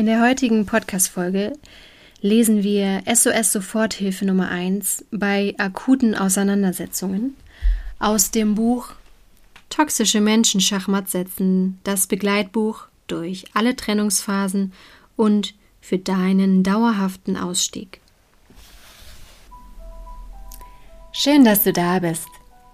In 0.00 0.06
der 0.06 0.22
heutigen 0.22 0.64
Podcast-Folge 0.64 1.52
lesen 2.22 2.62
wir 2.62 3.02
SOS 3.04 3.52
Soforthilfe 3.52 4.24
Nummer 4.24 4.48
1 4.48 5.04
bei 5.10 5.54
akuten 5.58 6.14
Auseinandersetzungen 6.14 7.36
aus 7.98 8.30
dem 8.30 8.54
Buch 8.54 8.92
Toxische 9.68 10.22
Menschen 10.22 10.62
Schachmatt 10.62 11.10
setzen, 11.10 11.78
das 11.84 12.06
Begleitbuch 12.06 12.86
durch 13.08 13.44
alle 13.52 13.76
Trennungsphasen 13.76 14.72
und 15.16 15.52
für 15.82 15.98
deinen 15.98 16.62
dauerhaften 16.62 17.36
Ausstieg. 17.36 18.00
Schön, 21.12 21.44
dass 21.44 21.62
du 21.64 21.74
da 21.74 21.98
bist. 21.98 22.28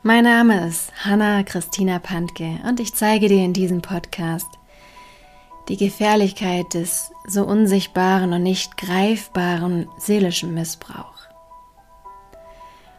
Mein 0.04 0.22
Name 0.22 0.68
ist 0.68 0.92
Hanna 1.04 1.42
Christina 1.42 1.98
Pantke 1.98 2.60
und 2.68 2.78
ich 2.78 2.94
zeige 2.94 3.26
dir 3.26 3.44
in 3.44 3.52
diesem 3.52 3.82
Podcast 3.82 4.46
die 5.68 5.76
Gefährlichkeit 5.76 6.74
des 6.74 7.12
so 7.26 7.44
unsichtbaren 7.44 8.32
und 8.32 8.42
nicht 8.42 8.76
greifbaren 8.76 9.88
seelischen 9.98 10.54
Missbrauch. 10.54 11.26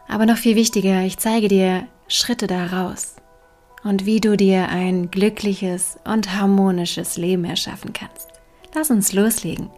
Aber 0.07 0.25
noch 0.25 0.37
viel 0.37 0.55
wichtiger, 0.55 1.01
ich 1.01 1.17
zeige 1.17 1.47
dir 1.47 1.87
Schritte 2.07 2.47
daraus 2.47 3.15
und 3.83 4.05
wie 4.05 4.21
du 4.21 4.37
dir 4.37 4.69
ein 4.69 5.11
glückliches 5.11 5.97
und 6.05 6.35
harmonisches 6.35 7.17
Leben 7.17 7.45
erschaffen 7.45 7.93
kannst. 7.93 8.27
Lass 8.73 8.89
uns 8.89 9.13
loslegen. 9.13 9.69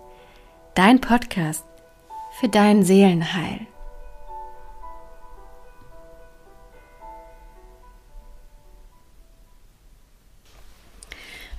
Dein 0.76 1.02
Podcast 1.02 1.66
für 2.40 2.50
dein 2.50 2.84
Seelenheil. 2.84 3.68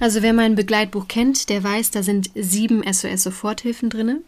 Also 0.00 0.22
wer 0.22 0.32
mein 0.32 0.54
Begleitbuch 0.54 1.08
kennt, 1.08 1.50
der 1.50 1.62
weiß, 1.62 1.90
da 1.90 2.02
sind 2.02 2.30
sieben 2.34 2.82
SOS-Soforthilfen 2.82 3.90
drin. 3.90 4.24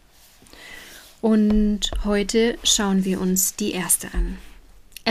Und 1.19 1.89
heute 2.05 2.59
schauen 2.63 3.05
wir 3.05 3.19
uns 3.19 3.55
die 3.55 3.71
erste 3.71 4.13
an. 4.13 4.37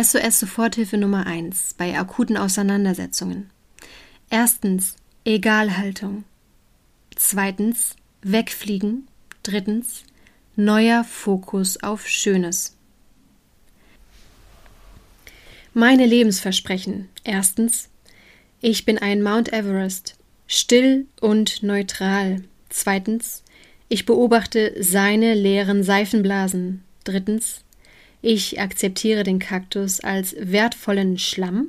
SOS-Soforthilfe 0.01 0.97
Nummer 0.97 1.27
1 1.27 1.75
bei 1.75 1.99
akuten 1.99 2.37
Auseinandersetzungen. 2.37 3.51
Erstens 4.31 4.95
Egalhaltung. 5.25 6.25
Zweitens 7.17 7.97
Wegfliegen. 8.23 9.09
Drittens 9.43 10.05
neuer 10.55 11.03
Fokus 11.03 11.83
auf 11.83 12.07
Schönes. 12.07 12.77
Meine 15.75 16.07
Lebensversprechen. 16.07 17.09
Erstens 17.25 17.89
ich 18.61 18.85
bin 18.85 18.99
ein 18.99 19.23
Mount 19.23 19.53
Everest. 19.53 20.15
Still 20.55 21.07
und 21.19 21.63
neutral. 21.63 22.43
Zweitens, 22.69 23.43
ich 23.89 24.05
beobachte 24.05 24.75
seine 24.79 25.33
leeren 25.33 25.83
Seifenblasen. 25.83 26.85
Drittens, 27.05 27.65
ich 28.21 28.61
akzeptiere 28.61 29.23
den 29.23 29.39
Kaktus 29.39 30.01
als 30.01 30.37
wertvollen 30.39 31.19
Schlamm. 31.19 31.69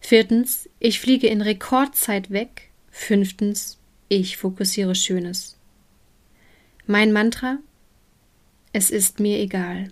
Viertens, 0.00 0.70
ich 0.80 1.00
fliege 1.00 1.26
in 1.26 1.42
Rekordzeit 1.42 2.30
weg. 2.30 2.70
Fünftens, 2.90 3.76
ich 4.08 4.38
fokussiere 4.38 4.94
Schönes. 4.94 5.58
Mein 6.86 7.12
Mantra? 7.12 7.58
Es 8.72 8.88
ist 8.88 9.20
mir 9.20 9.38
egal. 9.38 9.88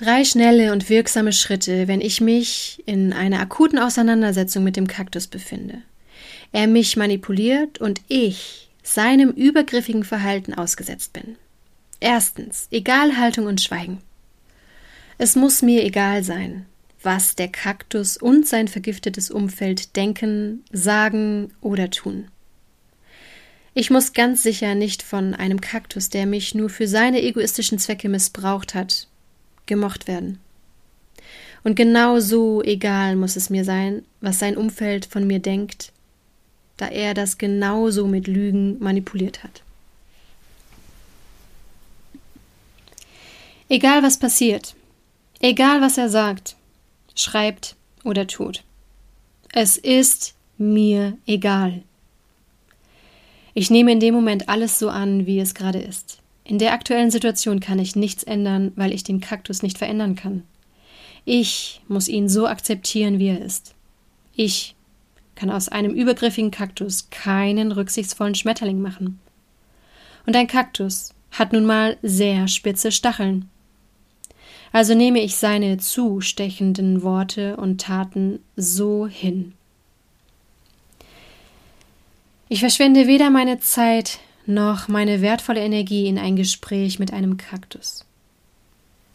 Drei 0.00 0.24
schnelle 0.24 0.72
und 0.72 0.88
wirksame 0.88 1.30
Schritte, 1.30 1.86
wenn 1.86 2.00
ich 2.00 2.22
mich 2.22 2.82
in 2.86 3.12
einer 3.12 3.38
akuten 3.38 3.78
Auseinandersetzung 3.78 4.64
mit 4.64 4.76
dem 4.76 4.86
Kaktus 4.86 5.26
befinde. 5.26 5.82
Er 6.52 6.68
mich 6.68 6.96
manipuliert 6.96 7.82
und 7.82 8.00
ich 8.08 8.70
seinem 8.82 9.28
übergriffigen 9.28 10.04
Verhalten 10.04 10.54
ausgesetzt 10.54 11.12
bin. 11.12 11.36
Erstens, 12.00 12.66
Egalhaltung 12.70 13.44
und 13.44 13.60
Schweigen. 13.60 13.98
Es 15.18 15.36
muss 15.36 15.60
mir 15.60 15.84
egal 15.84 16.24
sein, 16.24 16.64
was 17.02 17.36
der 17.36 17.48
Kaktus 17.48 18.16
und 18.16 18.48
sein 18.48 18.68
vergiftetes 18.68 19.30
Umfeld 19.30 19.96
denken, 19.96 20.64
sagen 20.72 21.52
oder 21.60 21.90
tun. 21.90 22.28
Ich 23.74 23.90
muss 23.90 24.14
ganz 24.14 24.42
sicher 24.42 24.74
nicht 24.74 25.02
von 25.02 25.34
einem 25.34 25.60
Kaktus, 25.60 26.08
der 26.08 26.24
mich 26.24 26.54
nur 26.54 26.70
für 26.70 26.88
seine 26.88 27.20
egoistischen 27.20 27.78
Zwecke 27.78 28.08
missbraucht 28.08 28.74
hat, 28.74 29.09
gemocht 29.70 30.06
werden. 30.06 30.38
Und 31.64 31.76
genau 31.76 32.20
so 32.20 32.62
egal 32.62 33.16
muss 33.16 33.36
es 33.36 33.48
mir 33.48 33.64
sein, 33.64 34.04
was 34.20 34.38
sein 34.38 34.56
Umfeld 34.56 35.06
von 35.06 35.26
mir 35.26 35.38
denkt, 35.38 35.92
da 36.76 36.88
er 36.88 37.14
das 37.14 37.38
genauso 37.38 38.06
mit 38.06 38.26
Lügen 38.26 38.78
manipuliert 38.80 39.42
hat. 39.42 39.62
Egal 43.68 44.02
was 44.02 44.18
passiert, 44.18 44.74
egal 45.40 45.80
was 45.80 45.96
er 45.96 46.08
sagt, 46.08 46.56
schreibt 47.14 47.76
oder 48.04 48.26
tut, 48.26 48.64
es 49.52 49.76
ist 49.76 50.34
mir 50.58 51.16
egal. 51.26 51.82
Ich 53.54 53.70
nehme 53.70 53.92
in 53.92 54.00
dem 54.00 54.14
Moment 54.14 54.48
alles 54.48 54.78
so 54.78 54.88
an, 54.88 55.26
wie 55.26 55.38
es 55.40 55.54
gerade 55.54 55.80
ist. 55.80 56.19
In 56.50 56.58
der 56.58 56.72
aktuellen 56.72 57.12
Situation 57.12 57.60
kann 57.60 57.78
ich 57.78 57.94
nichts 57.94 58.24
ändern, 58.24 58.72
weil 58.74 58.92
ich 58.92 59.04
den 59.04 59.20
Kaktus 59.20 59.62
nicht 59.62 59.78
verändern 59.78 60.16
kann. 60.16 60.42
Ich 61.24 61.80
muss 61.86 62.08
ihn 62.08 62.28
so 62.28 62.48
akzeptieren, 62.48 63.20
wie 63.20 63.28
er 63.28 63.40
ist. 63.40 63.76
Ich 64.34 64.74
kann 65.36 65.48
aus 65.48 65.68
einem 65.68 65.94
übergriffigen 65.94 66.50
Kaktus 66.50 67.08
keinen 67.10 67.70
rücksichtsvollen 67.70 68.34
Schmetterling 68.34 68.80
machen. 68.80 69.20
Und 70.26 70.34
ein 70.34 70.48
Kaktus 70.48 71.14
hat 71.30 71.52
nun 71.52 71.66
mal 71.66 71.98
sehr 72.02 72.48
spitze 72.48 72.90
Stacheln. 72.90 73.48
Also 74.72 74.96
nehme 74.96 75.20
ich 75.20 75.36
seine 75.36 75.78
zustechenden 75.78 77.04
Worte 77.04 77.58
und 77.58 77.80
Taten 77.80 78.40
so 78.56 79.06
hin. 79.06 79.52
Ich 82.48 82.58
verschwende 82.58 83.06
weder 83.06 83.30
meine 83.30 83.60
Zeit 83.60 84.18
noch 84.50 84.88
meine 84.88 85.22
wertvolle 85.22 85.60
Energie 85.60 86.06
in 86.06 86.18
ein 86.18 86.36
Gespräch 86.36 86.98
mit 86.98 87.12
einem 87.12 87.36
Kaktus. 87.36 88.04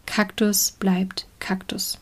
Kaktus 0.05 0.71
bleibt 0.71 1.27
Kaktus. 1.39 1.99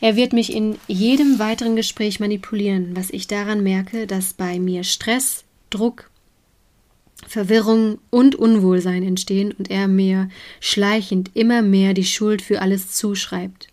Er 0.00 0.16
wird 0.16 0.32
mich 0.32 0.52
in 0.52 0.78
jedem 0.86 1.38
weiteren 1.38 1.76
Gespräch 1.76 2.20
manipulieren, 2.20 2.96
was 2.96 3.10
ich 3.10 3.26
daran 3.26 3.62
merke, 3.62 4.06
dass 4.06 4.32
bei 4.32 4.58
mir 4.58 4.82
Stress, 4.82 5.44
Druck, 5.68 6.10
Verwirrung 7.26 7.98
und 8.08 8.34
Unwohlsein 8.34 9.02
entstehen 9.02 9.52
und 9.52 9.70
er 9.70 9.88
mir 9.88 10.30
schleichend 10.58 11.30
immer 11.34 11.60
mehr 11.60 11.92
die 11.92 12.04
Schuld 12.04 12.40
für 12.40 12.62
alles 12.62 12.92
zuschreibt. 12.92 13.68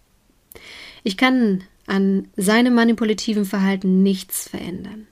Ich 1.03 1.15
kann 1.15 1.63
an 1.87 2.27
seinem 2.35 2.75
manipulativen 2.75 3.45
Verhalten 3.45 4.03
nichts 4.03 4.47
verändern. 4.47 5.07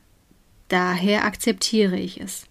Daher 0.68 1.25
akzeptiere 1.25 1.97
ich 1.97 2.22
es. 2.22 2.46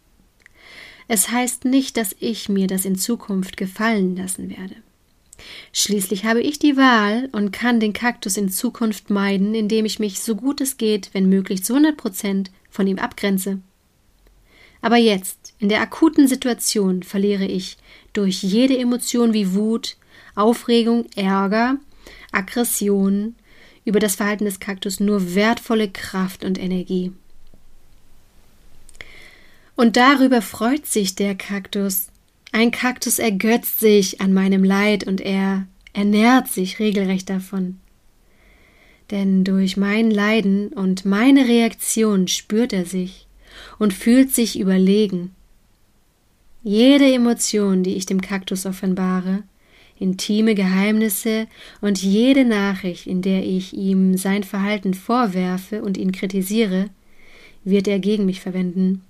Es 1.07 1.31
heißt 1.31 1.65
nicht, 1.67 1.97
dass 1.97 2.17
ich 2.19 2.49
mir 2.49 2.67
das 2.67 2.85
in 2.85 2.97
Zukunft 2.97 3.57
gefallen 3.57 4.17
lassen 4.17 4.51
werde. 4.51 4.75
Schließlich 5.73 6.25
habe 6.25 6.41
ich 6.41 6.59
die 6.59 6.77
Wahl 6.77 7.29
und 7.33 7.53
kann 7.53 7.81
den 7.81 7.93
Kaktus 7.93 8.37
in 8.37 8.49
Zukunft 8.49 9.11
meiden, 9.11 9.55
indem 9.55 9.85
ich 9.85 9.99
mich 9.99 10.21
so 10.21 10.37
gut 10.37 10.61
es 10.61 10.77
geht, 10.77 11.11
wenn 11.13 11.29
möglich 11.29 11.65
zu 11.65 11.75
100 11.75 11.97
Prozent 11.97 12.51
von 12.71 12.87
ihm 12.87 12.99
abgrenze. 12.99 13.61
Aber 14.81 14.97
jetzt, 14.97 15.55
in 15.59 15.69
der 15.69 15.81
akuten 15.81 16.29
Situation, 16.29 17.03
verliere 17.03 17.47
ich 17.47 17.77
durch 18.13 18.43
jede 18.43 18.79
Emotion 18.79 19.33
wie 19.33 19.55
Wut, 19.55 19.97
Aufregung, 20.35 21.07
Ärger, 21.17 21.77
Aggression, 22.33 23.35
über 23.85 24.01
das 24.01 24.17
Verhalten 24.17 24.45
des 24.45 24.61
Kaktus 24.61 25.01
nur 25.01 25.35
wertvolle 25.35 25.91
Kraft 25.91 26.45
und 26.45 26.59
Energie. 26.59 27.13
Und 29.77 29.97
darüber 29.97 30.41
freut 30.41 30.87
sich 30.87 31.15
der 31.15 31.35
Kaktus. 31.35 32.09
Ein 32.53 32.71
Kaktus 32.71 33.19
ergötzt 33.19 33.81
sich 33.81 34.21
an 34.21 34.33
meinem 34.33 34.63
Leid 34.63 35.07
und 35.07 35.21
er 35.21 35.67
ernährt 35.93 36.49
sich 36.49 36.79
regelrecht 36.79 37.29
davon. 37.29 37.79
Denn 39.11 39.45
durch 39.45 39.77
mein 39.77 40.11
Leiden 40.11 40.69
und 40.69 41.05
meine 41.05 41.47
Reaktion 41.47 42.29
spürt 42.29 42.73
er 42.73 42.87
sich 42.87 43.27
und 43.79 43.93
fühlt 43.93 44.35
sich 44.35 44.59
überlegen. 44.59 45.35
Jede 46.63 47.13
Emotion, 47.13 47.83
die 47.83 47.97
ich 47.97 48.07
dem 48.07 48.21
Kaktus 48.21 48.65
offenbare, 48.65 49.43
intime 49.99 50.55
Geheimnisse 50.55 51.47
und 51.81 52.03
jede 52.03 52.45
Nachricht, 52.45 53.07
in 53.07 53.23
der 53.23 53.45
ich 53.45 53.73
ihm 53.73 54.17
sein 54.17 54.43
Verhalten 54.43 54.95
vorwerfe 54.95 55.83
und 55.83 55.97
ihn 55.97 56.13
kritisiere, 56.13 56.91
wird 57.65 57.89
er 57.89 57.99
gegen 57.99 58.27
mich 58.27 58.41
verwenden, 58.41 59.03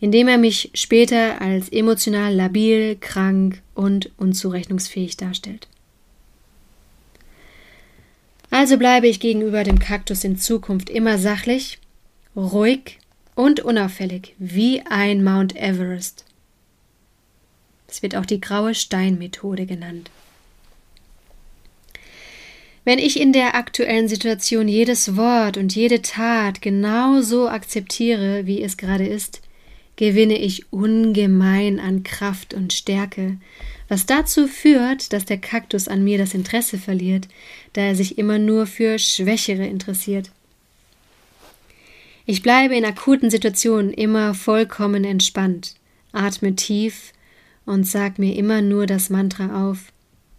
indem 0.00 0.28
er 0.28 0.38
mich 0.38 0.70
später 0.74 1.40
als 1.40 1.68
emotional 1.68 2.34
labil, 2.34 2.96
krank 3.00 3.62
und 3.74 4.10
unzurechnungsfähig 4.18 5.16
darstellt. 5.16 5.68
Also 8.50 8.76
bleibe 8.76 9.06
ich 9.08 9.18
gegenüber 9.18 9.64
dem 9.64 9.78
Kaktus 9.78 10.24
in 10.24 10.36
Zukunft 10.36 10.90
immer 10.90 11.16
sachlich, 11.16 11.78
ruhig 12.36 12.98
und 13.34 13.60
unauffällig, 13.60 14.34
wie 14.38 14.82
ein 14.82 15.24
Mount 15.24 15.56
Everest. 15.56 16.26
Es 17.92 18.02
wird 18.02 18.16
auch 18.16 18.24
die 18.24 18.40
graue 18.40 18.74
Steinmethode 18.74 19.66
genannt. 19.66 20.10
Wenn 22.86 22.98
ich 22.98 23.20
in 23.20 23.34
der 23.34 23.54
aktuellen 23.54 24.08
Situation 24.08 24.66
jedes 24.66 25.14
Wort 25.14 25.58
und 25.58 25.76
jede 25.76 26.00
Tat 26.00 26.62
genau 26.62 27.20
so 27.20 27.50
akzeptiere, 27.50 28.46
wie 28.46 28.62
es 28.62 28.78
gerade 28.78 29.06
ist, 29.06 29.42
gewinne 29.96 30.38
ich 30.38 30.72
ungemein 30.72 31.78
an 31.78 32.02
Kraft 32.02 32.54
und 32.54 32.72
Stärke, 32.72 33.36
was 33.88 34.06
dazu 34.06 34.48
führt, 34.48 35.12
dass 35.12 35.26
der 35.26 35.36
Kaktus 35.36 35.86
an 35.86 36.02
mir 36.02 36.16
das 36.16 36.32
Interesse 36.32 36.78
verliert, 36.78 37.28
da 37.74 37.82
er 37.82 37.94
sich 37.94 38.16
immer 38.16 38.38
nur 38.38 38.66
für 38.66 38.98
Schwächere 38.98 39.66
interessiert. 39.66 40.30
Ich 42.24 42.40
bleibe 42.40 42.74
in 42.74 42.86
akuten 42.86 43.28
Situationen 43.28 43.92
immer 43.92 44.32
vollkommen 44.32 45.04
entspannt, 45.04 45.74
atme 46.12 46.56
tief 46.56 47.12
und 47.66 47.84
sag 47.86 48.18
mir 48.18 48.36
immer 48.36 48.62
nur 48.62 48.86
das 48.86 49.10
Mantra 49.10 49.68
auf 49.68 49.92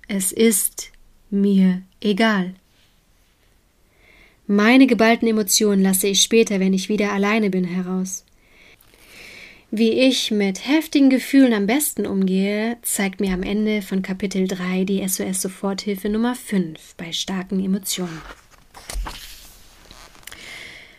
Es 0.08 0.31
ist 0.31 0.92
mir 1.30 1.81
egal. 2.02 2.54
Meine 4.46 4.88
geballten 4.88 5.28
Emotionen 5.28 5.81
lasse 5.81 6.08
ich 6.08 6.22
später, 6.22 6.60
wenn 6.60 6.74
ich 6.74 6.90
wieder 6.90 7.14
alleine 7.14 7.50
bin, 7.50 7.64
heraus. 7.64 8.25
Wie 9.72 9.92
ich 9.92 10.30
mit 10.30 10.68
heftigen 10.68 11.10
Gefühlen 11.10 11.54
am 11.54 11.66
besten 11.66 12.06
umgehe, 12.06 12.78
zeigt 12.84 13.20
mir 13.20 13.34
am 13.34 13.42
Ende 13.42 13.81
von 13.81 14.04
Kapitel 14.04 14.48
3 14.48 14.84
die 14.84 15.08
SOS 15.08 15.42
Soforthilfe 15.42 16.10
Nummer 16.10 16.36
5 16.36 16.96
bei 16.96 17.12
starken 17.12 17.64
Emotionen. 17.64 18.22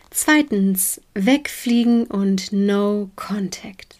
Zweitens, 0.09 0.99
wegfliegen 1.13 2.05
und 2.05 2.51
No 2.51 3.09
Contact. 3.15 3.99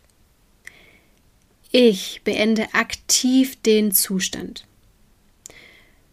Ich 1.78 2.22
beende 2.24 2.74
aktiv 2.74 3.58
den 3.62 3.92
Zustand. 3.92 4.66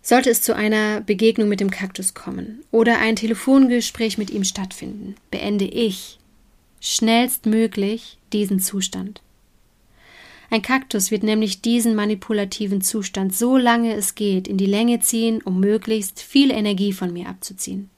Sollte 0.02 0.28
es 0.28 0.42
zu 0.42 0.56
einer 0.56 1.00
Begegnung 1.00 1.48
mit 1.48 1.60
dem 1.60 1.70
Kaktus 1.70 2.14
kommen 2.14 2.64
oder 2.72 2.98
ein 2.98 3.14
Telefongespräch 3.14 4.18
mit 4.18 4.30
ihm 4.30 4.42
stattfinden, 4.42 5.14
beende 5.30 5.64
ich 5.64 6.18
schnellstmöglich 6.80 8.18
diesen 8.32 8.58
Zustand. 8.58 9.22
Ein 10.50 10.62
Kaktus 10.62 11.12
wird 11.12 11.22
nämlich 11.22 11.62
diesen 11.62 11.94
manipulativen 11.94 12.80
Zustand 12.80 13.32
so 13.32 13.56
lange 13.56 13.94
es 13.94 14.16
geht 14.16 14.48
in 14.48 14.56
die 14.56 14.66
Länge 14.66 14.98
ziehen, 14.98 15.42
um 15.42 15.60
möglichst 15.60 16.20
viel 16.20 16.50
Energie 16.50 16.92
von 16.92 17.12
mir 17.12 17.28
abzuziehen. 17.28 17.88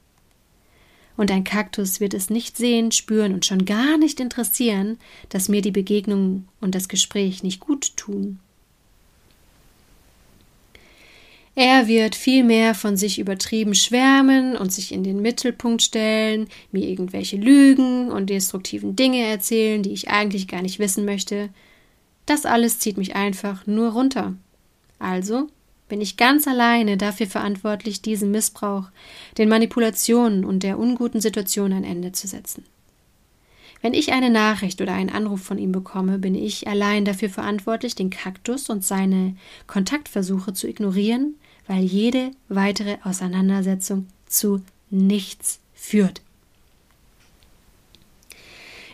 Und 1.17 1.31
ein 1.31 1.45
Kaktus 1.45 2.01
wird 2.01 2.13
es 2.15 2.29
nicht 2.29 2.57
sehen, 2.57 2.91
spüren 2.91 3.35
und 3.35 3.47
schon 3.47 3.65
gar 3.65 3.99
nicht 3.99 4.19
interessieren, 4.19 4.99
dass 5.29 5.49
mir 5.49 5.63
die 5.63 5.71
Begegnung 5.71 6.49
und 6.61 6.75
das 6.75 6.89
Gespräch 6.89 7.43
nicht 7.43 7.61
gut 7.61 7.97
tun. 7.97 8.41
Er 11.57 11.87
wird 11.87 12.17
vielmehr 12.17 12.75
von 12.75 12.97
sich 12.97 13.21
übertrieben 13.21 13.77
schwärmen 13.77 14.57
und 14.57 14.73
sich 14.73 14.91
in 14.91 15.05
den 15.05 15.23
Mittelpunkt 15.23 15.83
stellen, 15.83 16.49
mir 16.73 16.89
irgendwelche 16.89 17.37
Lügen 17.37 18.11
und 18.11 18.29
destruktiven 18.29 18.97
Dinge 18.97 19.25
erzählen, 19.25 19.83
die 19.83 19.93
ich 19.93 20.09
eigentlich 20.09 20.49
gar 20.49 20.63
nicht 20.63 20.81
wissen 20.81 21.05
möchte. 21.05 21.51
Das 22.27 22.45
alles 22.45 22.81
zieht 22.81 22.97
mich 22.97 23.15
einfach 23.15 23.69
nur 23.69 23.93
runter. 23.93 24.35
Also 24.99 25.47
bin 25.89 26.01
ich 26.01 26.17
ganz 26.17 26.47
alleine 26.47 26.97
dafür 26.97 27.27
verantwortlich, 27.27 28.03
diesem 28.03 28.31
Missbrauch, 28.31 28.85
den 29.39 29.49
Manipulationen 29.49 30.45
und 30.45 30.63
der 30.63 30.79
unguten 30.79 31.21
Situation 31.21 31.73
ein 31.73 31.85
Ende 31.85 32.13
zu 32.13 32.27
setzen. 32.27 32.65
Wenn 33.83 33.93
ich 33.93 34.13
eine 34.13 34.31
Nachricht 34.31 34.81
oder 34.81 34.95
einen 34.95 35.11
Anruf 35.11 35.43
von 35.43 35.59
ihm 35.59 35.73
bekomme, 35.73 36.19
bin 36.19 36.35
ich 36.35 36.67
allein 36.69 37.05
dafür 37.05 37.29
verantwortlich, 37.29 37.95
den 37.95 38.09
Kaktus 38.09 38.71
und 38.71 38.83
seine 38.83 39.37
Kontaktversuche 39.67 40.55
zu 40.55 40.67
ignorieren 40.67 41.35
weil 41.67 41.83
jede 41.83 42.31
weitere 42.49 42.99
Auseinandersetzung 43.05 44.07
zu 44.27 44.63
nichts 44.91 45.61
führt. 45.75 46.21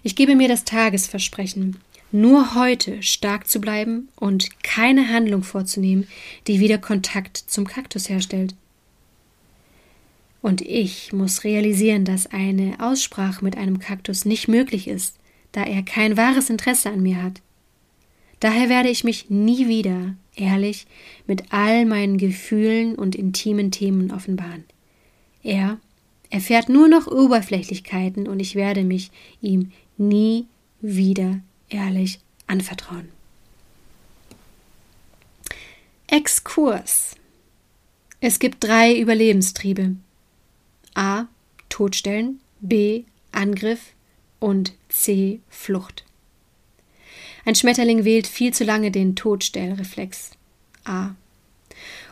Ich 0.03 0.17
gebe 0.17 0.35
mir 0.35 0.49
das 0.49 0.65
Tagesversprechen, 0.65 1.77
nur 2.13 2.55
heute 2.55 3.03
stark 3.03 3.49
zu 3.49 3.61
bleiben 3.61 4.09
und 4.17 4.63
keine 4.63 5.09
Handlung 5.09 5.43
vorzunehmen, 5.43 6.09
die 6.47 6.61
wieder 6.61 6.79
Kontakt 6.79 7.37
zum 7.37 7.67
Kaktus 7.67 8.09
herstellt. 8.09 8.55
Und 10.43 10.63
ich 10.63 11.13
muss 11.13 11.45
realisieren, 11.45 12.05
dass 12.05 12.27
eine 12.27 12.77
Aussprache 12.81 13.45
mit 13.45 13.57
einem 13.57 13.79
Kaktus 13.79 14.25
nicht 14.25 14.49
möglich 14.49 14.89
ist, 14.89 15.17
da 15.53 15.65
er 15.65 15.83
kein 15.83 16.17
wahres 16.17 16.51
Interesse 16.51 16.91
an 16.91 17.03
mir 17.03 17.23
hat. 17.23 17.41
Daher 18.41 18.71
werde 18.71 18.89
ich 18.89 19.05
mich 19.05 19.29
nie 19.29 19.69
wieder 19.69 20.15
ehrlich 20.35 20.87
mit 21.27 21.53
all 21.53 21.85
meinen 21.85 22.17
Gefühlen 22.17 22.95
und 22.95 23.15
intimen 23.15 23.71
Themen 23.71 24.11
offenbaren. 24.11 24.65
Er 25.43 25.79
erfährt 26.31 26.69
nur 26.69 26.89
noch 26.89 27.07
Oberflächlichkeiten 27.07 28.27
und 28.27 28.41
ich 28.41 28.55
werde 28.55 28.85
mich 28.85 29.11
ihm 29.43 29.73
nie 29.99 30.47
wieder 30.81 31.41
ehrlich 31.71 32.21
anvertrauen. 32.47 33.09
Exkurs. 36.07 37.15
Es 38.21 38.39
gibt 38.39 38.65
drei 38.65 38.99
Überlebenstriebe. 38.99 39.97
A. 40.95 41.27
Todstellen, 41.69 42.41
B. 42.61 43.05
Angriff 43.33 43.93
und 44.41 44.73
C. 44.89 45.41
Flucht. 45.49 46.05
Ein 47.45 47.55
Schmetterling 47.55 48.05
wählt 48.05 48.27
viel 48.27 48.53
zu 48.53 48.65
lange 48.65 48.91
den 48.91 49.17
Todstellreflex 49.17 50.33
A 50.85 51.15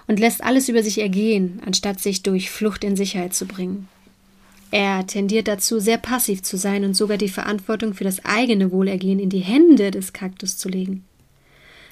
und 0.07 0.19
lässt 0.19 0.43
alles 0.43 0.69
über 0.69 0.83
sich 0.83 0.99
ergehen, 1.01 1.61
anstatt 1.67 2.01
sich 2.01 2.23
durch 2.23 2.51
Flucht 2.51 2.85
in 2.85 2.97
Sicherheit 2.97 3.35
zu 3.35 3.47
bringen. 3.47 3.89
Er 4.71 5.07
tendiert 5.07 5.49
dazu, 5.49 5.81
sehr 5.81 5.99
passiv 5.99 6.43
zu 6.43 6.59
sein 6.59 6.85
und 6.85 6.95
sogar 6.95 7.17
die 7.17 7.31
Verantwortung 7.31 7.95
für 7.95 8.05
das 8.05 8.25
eigene 8.25 8.71
Wohlergehen 8.71 9.19
in 9.19 9.31
die 9.31 9.41
Hände 9.41 9.91
des 9.91 10.13
Kaktus 10.13 10.59
zu 10.59 10.69
legen. 10.69 11.05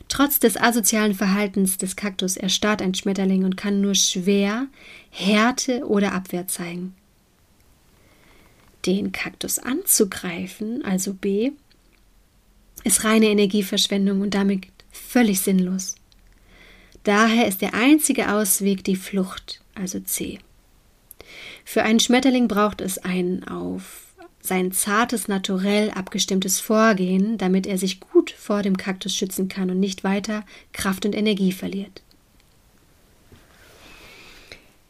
Trotz 0.08 0.38
des 0.38 0.56
asozialen 0.56 1.14
Verhaltens 1.14 1.78
des 1.78 1.96
Kaktus 1.96 2.36
erstarrt 2.36 2.82
ein 2.82 2.94
Schmetterling 2.94 3.44
und 3.44 3.56
kann 3.56 3.80
nur 3.80 3.94
schwer 3.94 4.68
Härte 5.10 5.86
oder 5.86 6.12
Abwehr 6.12 6.46
zeigen. 6.46 6.94
Den 8.84 9.10
Kaktus 9.10 9.58
anzugreifen, 9.58 10.84
also 10.84 11.12
B, 11.12 11.52
ist 12.84 13.02
reine 13.02 13.26
Energieverschwendung 13.26 14.20
und 14.20 14.34
damit 14.34 14.66
völlig 14.92 15.40
sinnlos. 15.40 15.96
Daher 17.02 17.48
ist 17.48 17.62
der 17.62 17.74
einzige 17.74 18.32
Ausweg 18.32 18.84
die 18.84 18.96
Flucht, 18.96 19.60
also 19.74 19.98
C. 20.00 20.38
Für 21.68 21.82
einen 21.82 21.98
Schmetterling 21.98 22.46
braucht 22.46 22.80
es 22.80 22.96
ein 22.96 23.46
auf 23.46 24.04
sein 24.40 24.70
zartes 24.70 25.26
Naturell 25.26 25.90
abgestimmtes 25.90 26.60
Vorgehen, 26.60 27.38
damit 27.38 27.66
er 27.66 27.76
sich 27.76 27.98
gut 27.98 28.30
vor 28.30 28.62
dem 28.62 28.76
Kaktus 28.76 29.16
schützen 29.16 29.48
kann 29.48 29.68
und 29.68 29.80
nicht 29.80 30.04
weiter 30.04 30.46
Kraft 30.72 31.04
und 31.04 31.14
Energie 31.14 31.50
verliert. 31.50 32.02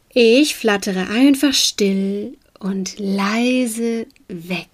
Ich 0.09 0.55
flattere 0.55 1.09
einfach 1.09 1.55
still 1.55 2.37
und 2.59 2.99
leise 2.99 4.05
weg. 4.27 4.69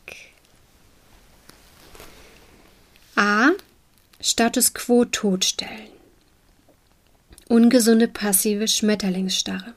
A. 3.15 3.51
Status 4.19 4.73
quo 4.73 5.05
totstellen. 5.05 5.87
Ungesunde 7.47 8.09
passive 8.09 8.67
Schmetterlingsstarre. 8.67 9.73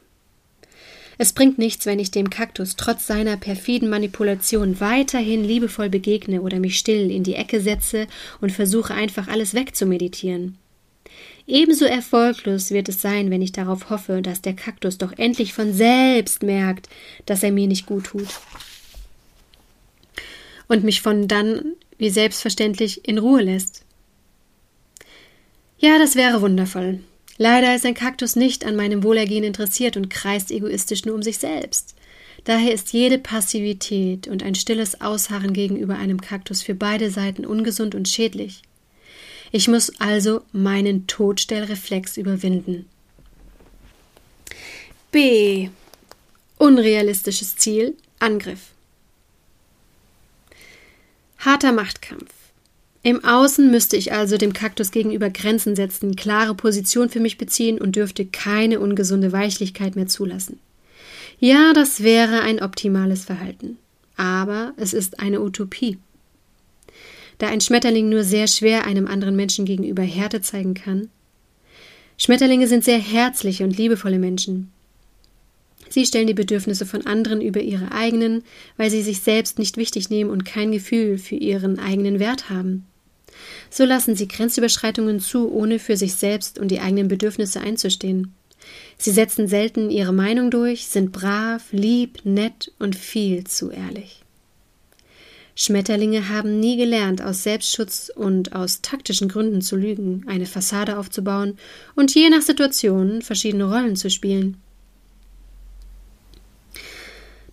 Es 1.19 1.33
bringt 1.33 1.59
nichts, 1.59 1.87
wenn 1.87 1.99
ich 1.99 2.11
dem 2.11 2.29
Kaktus 2.29 2.77
trotz 2.77 3.07
seiner 3.07 3.37
perfiden 3.37 3.89
Manipulation 3.89 4.81
weiterhin 4.81 5.45
liebevoll 5.45 5.89
begegne 5.89 6.43
oder 6.43 6.61
mich 6.61 6.79
still 6.79 7.11
in 7.11 7.23
die 7.23 7.35
Ecke 7.35 7.61
setze 7.61 8.07
und 8.41 8.53
versuche 8.53 8.95
einfach 8.95 9.29
alles 9.29 9.55
wegzumeditieren. 9.55 10.59
Ebenso 11.47 11.85
erfolglos 11.85 12.71
wird 12.71 12.89
es 12.89 13.01
sein, 13.01 13.31
wenn 13.31 13.41
ich 13.41 13.53
darauf 13.53 13.89
hoffe, 13.89 14.21
dass 14.21 14.43
der 14.43 14.55
Kaktus 14.55 14.99
doch 14.99 15.13
endlich 15.17 15.53
von 15.53 15.73
selbst 15.73 16.43
merkt, 16.43 16.89
dass 17.25 17.43
er 17.43 17.53
mir 17.53 17.69
nicht 17.69 17.87
gut 17.87 18.07
tut. 18.07 18.29
Und 20.69 20.83
mich 20.83 21.01
von 21.01 21.29
dann 21.29 21.77
wie 21.99 22.11
selbstverständlich 22.11 23.07
in 23.09 23.19
Ruhe 23.19 23.43
lässt. 23.43 23.85
Ja, 25.79 25.99
das 25.99 26.17
wäre 26.17 26.43
wundervoll. 26.43 27.01
Leider 27.39 27.75
ist 27.75 27.85
ein 27.85 27.95
Kaktus 27.95 28.37
nicht 28.37 28.65
an 28.65 28.77
meinem 28.77 29.03
Wohlergehen 29.03 29.45
interessiert 29.45 29.97
und 29.97 30.09
kreist 30.09 30.51
egoistisch 30.51 31.05
nur 31.05 31.15
um 31.15 31.23
sich 31.23 31.39
selbst. 31.39 31.95
Daher 32.45 32.73
ist 32.73 32.93
jede 32.93 33.19
Passivität 33.19 34.29
und 34.29 34.43
ein 34.43 34.55
stilles 34.55 35.01
Ausharren 35.01 35.53
gegenüber 35.53 35.97
einem 35.97 36.21
Kaktus 36.21 36.63
für 36.63 36.75
beide 36.75 37.11
Seiten 37.11 37.45
ungesund 37.45 37.95
und 37.95 38.09
schädlich. 38.09 38.63
Ich 39.53 39.69
muss 39.69 40.01
also 40.01 40.43
meinen 40.53 41.07
Todstellreflex 41.07 42.17
überwinden. 42.17 42.87
B. 45.11 45.71
Unrealistisches 46.59 47.57
Ziel, 47.57 47.97
Angriff. 48.19 48.71
Harter 51.39 51.73
Machtkampf. 51.73 52.36
Im 53.07 53.25
Außen 53.25 53.71
müsste 53.71 53.97
ich 53.97 54.13
also 54.13 54.37
dem 54.37 54.53
Kaktus 54.53 54.91
gegenüber 54.91 55.31
Grenzen 55.31 55.77
setzen, 55.77 56.17
klare 56.17 56.57
Position 56.57 57.09
für 57.09 57.21
mich 57.21 57.39
beziehen 57.39 57.81
und 57.81 57.95
dürfte 57.95 58.27
keine 58.27 58.81
ungesunde 58.81 59.31
Weichlichkeit 59.31 59.95
mehr 59.95 60.09
zulassen. 60.09 60.59
Ja, 61.39 61.73
das 61.73 62.03
wäre 62.03 62.41
ein 62.41 62.61
optimales 62.61 63.25
Verhalten. 63.25 63.79
Aber 64.17 64.75
es 64.77 64.93
ist 64.93 65.21
eine 65.21 65.41
Utopie. 65.41 65.99
Da 67.39 67.47
ein 67.47 67.61
Schmetterling 67.61 68.09
nur 68.09 68.25
sehr 68.25 68.49
schwer 68.49 68.87
einem 68.87 69.07
anderen 69.07 69.37
Menschen 69.37 69.67
gegenüber 69.67 70.03
Härte 70.03 70.41
zeigen 70.41 70.75
kann. 70.75 71.09
Schmetterlinge 72.19 72.67
sind 72.67 72.83
sehr 72.83 72.99
herzliche 72.99 73.63
und 73.63 73.79
liebevolle 73.79 74.19
Menschen. 74.19 74.73
Sie 75.89 76.05
stellen 76.05 76.27
die 76.27 76.35
Bedürfnisse 76.35 76.87
von 76.87 77.07
anderen 77.07 77.41
über 77.41 77.61
ihre 77.61 77.93
eigenen, 77.93 78.43
weil 78.77 78.91
sie 78.91 79.03
sich 79.03 79.21
selbst 79.21 79.61
nicht 79.61 79.77
wichtig 79.77 80.11
nehmen 80.11 80.31
und 80.31 80.45
kein 80.45 80.73
Gefühl 80.73 81.19
für 81.19 81.37
ihren 81.37 81.79
eigenen 81.79 82.19
Wert 82.19 82.51
haben. 82.51 82.85
So 83.71 83.85
lassen 83.85 84.17
sie 84.17 84.29
Grenzüberschreitungen 84.29 85.21
zu, 85.21 85.53
ohne 85.53 85.79
für 85.79 85.97
sich 85.97 86.15
selbst 86.15 86.59
und 86.59 86.69
die 86.69 86.81
eigenen 86.81 87.09
Bedürfnisse 87.09 87.61
einzustehen. 87.61 88.35
Sie 88.99 89.11
setzen 89.11 89.49
selten 89.49 89.91
ihre 89.91 90.13
Meinung 90.13 90.51
durch, 90.51 90.87
sind 90.87 91.13
brav, 91.13 91.63
lieb, 91.73 92.21
nett 92.25 92.73
und 92.79 92.97
viel 92.97 93.45
zu 93.45 93.71
ehrlich. 93.71 94.23
Schmetterlinge 95.59 96.29
haben 96.29 96.61
nie 96.61 96.77
gelernt, 96.77 97.23
aus 97.23 97.43
Selbstschutz 97.43 98.13
und 98.15 98.55
aus 98.55 98.83
taktischen 98.83 99.29
Gründen 99.29 99.63
zu 99.63 99.75
lügen, 99.75 100.25
eine 100.29 100.45
Fassade 100.45 100.99
aufzubauen 100.99 101.59
und 101.95 102.15
je 102.15 102.29
nach 102.29 102.43
Situation 102.43 103.23
verschiedene 103.23 103.65
Rollen 103.65 103.97
zu 103.97 104.11
spielen. 104.11 104.59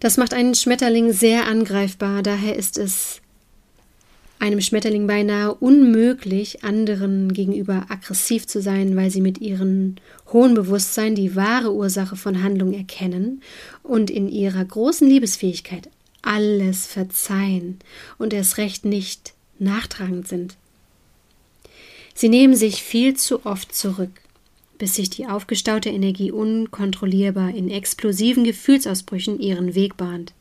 Das 0.02 0.18
macht 0.18 0.34
einen 0.34 0.54
Schmetterling 0.54 1.14
sehr 1.14 1.48
angreifbar, 1.48 2.24
daher 2.24 2.58
ist 2.58 2.78
es 2.78 3.22
einem 4.44 4.60
Schmetterling 4.60 5.08
beinahe 5.08 5.54
unmöglich, 5.54 6.66
anderen 6.66 7.32
gegenüber 7.32 7.86
aggressiv 7.88 8.46
zu 8.46 8.62
sein, 8.62 8.94
weil 8.98 9.10
sie 9.10 9.22
mit 9.22 9.40
ihrem 9.40 9.96
hohen 10.34 10.54
Bewusstsein 10.54 11.16
die 11.16 11.38
wahre 11.38 11.74
Ursache 11.74 12.18
von 12.18 12.44
Handlung 12.44 12.74
erkennen 12.74 13.42
und 13.84 14.10
in 14.10 14.28
ihrer 14.28 14.66
großen 14.66 15.08
Liebesfähigkeit 15.08 15.90
alles 16.22 16.88
verzeihen 16.88 17.80
und 18.18 18.34
erst 18.34 18.58
recht 18.58 18.84
nicht 18.84 19.34
nachtragend 19.60 20.28
sind. 20.28 20.58
Sie 22.14 22.28
nehmen 22.28 22.56
sich 22.58 22.84
viel 22.84 23.14
zu 23.14 23.46
oft 23.46 23.74
zurück, 23.74 24.12
bis 24.78 24.96
sich 24.96 25.10
die 25.10 25.26
aufgestaute 25.26 25.90
Energie 25.90 26.32
unkontrollierbar 26.32 27.56
in 27.56 27.72
explosiven 27.72 28.44
Gefühlsausbrüchen 28.44 29.40
ihren 29.40 29.74
Weg 29.74 29.96
bahnt. 29.96 30.34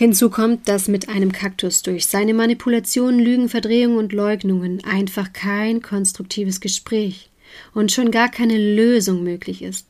Hinzu 0.00 0.30
kommt, 0.30 0.66
dass 0.66 0.88
mit 0.88 1.10
einem 1.10 1.30
Kaktus 1.30 1.82
durch 1.82 2.06
seine 2.06 2.32
Manipulationen, 2.32 3.20
Lügen, 3.20 3.50
Verdrehungen 3.50 3.98
und 3.98 4.14
Leugnungen 4.14 4.82
einfach 4.82 5.34
kein 5.34 5.82
konstruktives 5.82 6.62
Gespräch 6.62 7.28
und 7.74 7.92
schon 7.92 8.10
gar 8.10 8.30
keine 8.30 8.56
Lösung 8.56 9.22
möglich 9.22 9.60
ist. 9.60 9.86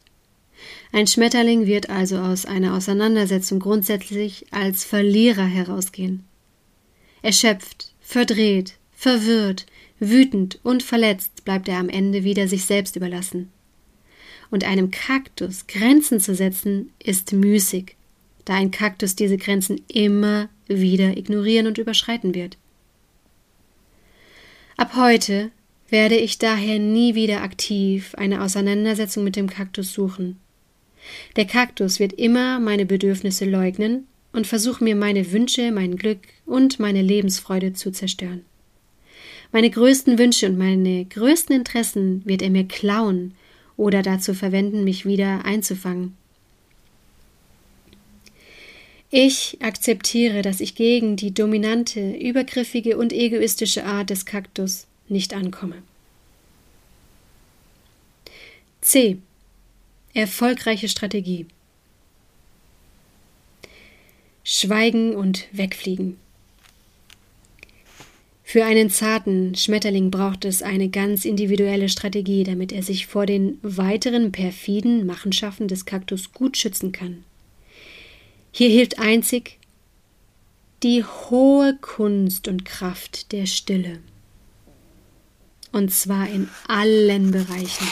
Ein 0.91 1.07
Schmetterling 1.07 1.67
wird 1.69 1.91
also 1.91 2.19
aus 2.19 2.45
einer 2.45 2.75
Auseinandersetzung 2.75 3.61
grundsätzlich 3.61 4.47
als 4.51 4.83
Verlierer 4.83 5.45
herausgehen. 5.47 6.25
Erschöpft, 7.23 7.93
verdreht, 8.01 8.79
verwirrt, 8.93 9.67
Wütend 10.01 10.59
und 10.65 10.83
verletzt 10.83 11.45
bleibt 11.45 11.69
er 11.69 11.79
am 11.79 11.89
Ende 11.89 12.25
wieder 12.25 12.49
sich 12.49 12.65
selbst 12.65 12.97
überlassen. 12.97 13.53
Und 14.51 14.65
einem 14.65 14.91
Kaktus 14.91 15.69
Grenzen 15.69 16.19
zu 16.19 16.35
setzen, 16.35 16.91
ist 16.99 17.33
müßig, 17.33 17.95
da 18.51 18.57
ein 18.57 18.73
Kaktus 18.73 19.15
diese 19.15 19.37
Grenzen 19.37 19.81
immer 19.87 20.49
wieder 20.67 21.17
ignorieren 21.17 21.69
und 21.69 21.79
überschreiten 21.79 22.35
wird. 22.35 22.59
Ab 24.77 24.97
heute 24.97 25.53
werde 25.89 26.17
ich 26.17 26.39
daher 26.39 26.81
nie 26.81 27.15
wieder 27.15 27.43
aktiv 27.43 28.17
eine 28.17 28.43
Auseinandersetzung 28.43 29.23
mit 29.23 29.37
dem 29.37 29.49
Kaktus 29.49 29.93
suchen. 29.93 30.41
Der 31.37 31.45
Kaktus 31.45 32.01
wird 32.01 32.13
immer 32.13 32.59
meine 32.59 32.87
Bedürfnisse 32.87 33.45
leugnen 33.45 34.09
und 34.33 34.49
versuchen 34.49 34.83
mir 34.83 34.97
meine 34.97 35.31
Wünsche, 35.31 35.71
mein 35.71 35.97
Glück 35.97 36.19
und 36.45 36.81
meine 36.81 37.03
Lebensfreude 37.03 37.73
zu 37.75 37.93
zerstören. 37.93 38.45
Meine 39.53 39.71
größten 39.71 40.19
Wünsche 40.19 40.47
und 40.49 40.59
meine 40.59 41.05
größten 41.05 41.55
Interessen 41.55 42.27
wird 42.27 42.43
er 42.43 42.51
mir 42.51 42.67
klauen 42.67 43.35
oder 43.77 44.03
dazu 44.03 44.35
verwenden, 44.35 44.83
mich 44.83 45.07
wieder 45.07 45.45
einzufangen. 45.45 46.17
Ich 49.13 49.59
akzeptiere, 49.61 50.41
dass 50.41 50.61
ich 50.61 50.77
gegen 50.77 51.17
die 51.17 51.35
dominante, 51.35 52.13
übergriffige 52.13 52.97
und 52.97 53.13
egoistische 53.13 53.85
Art 53.85 54.11
des 54.11 54.25
Kaktus 54.25 54.87
nicht 55.09 55.35
ankomme. 55.35 55.83
C. 58.81 59.19
Erfolgreiche 60.15 60.89
Strategie. 60.89 61.47
Schweigen 64.45 65.17
und 65.17 65.49
wegfliegen. 65.53 66.17
Für 68.45 68.65
einen 68.65 68.91
zarten 68.91 69.55
Schmetterling 69.57 70.11
braucht 70.11 70.45
es 70.45 70.63
eine 70.63 70.89
ganz 70.89 71.25
individuelle 71.25 71.89
Strategie, 71.89 72.45
damit 72.45 72.73
er 72.73 72.83
sich 72.83 73.07
vor 73.07 73.27
den 73.27 73.59
weiteren 73.63 74.33
perfiden 74.33 75.05
Machenschaften 75.05 75.69
des 75.69 75.85
Kaktus 75.85 76.33
gut 76.33 76.57
schützen 76.57 76.91
kann. 76.91 77.25
Hier 78.53 78.69
hilft 78.69 78.99
einzig 78.99 79.59
die 80.83 81.05
hohe 81.05 81.77
Kunst 81.81 82.49
und 82.49 82.65
Kraft 82.65 83.33
der 83.33 83.47
Stille. 83.47 83.99
Und 85.73 85.93
zwar 85.93 86.29
in 86.29 86.49
allen 86.67 87.31
Bereichen. 87.31 87.87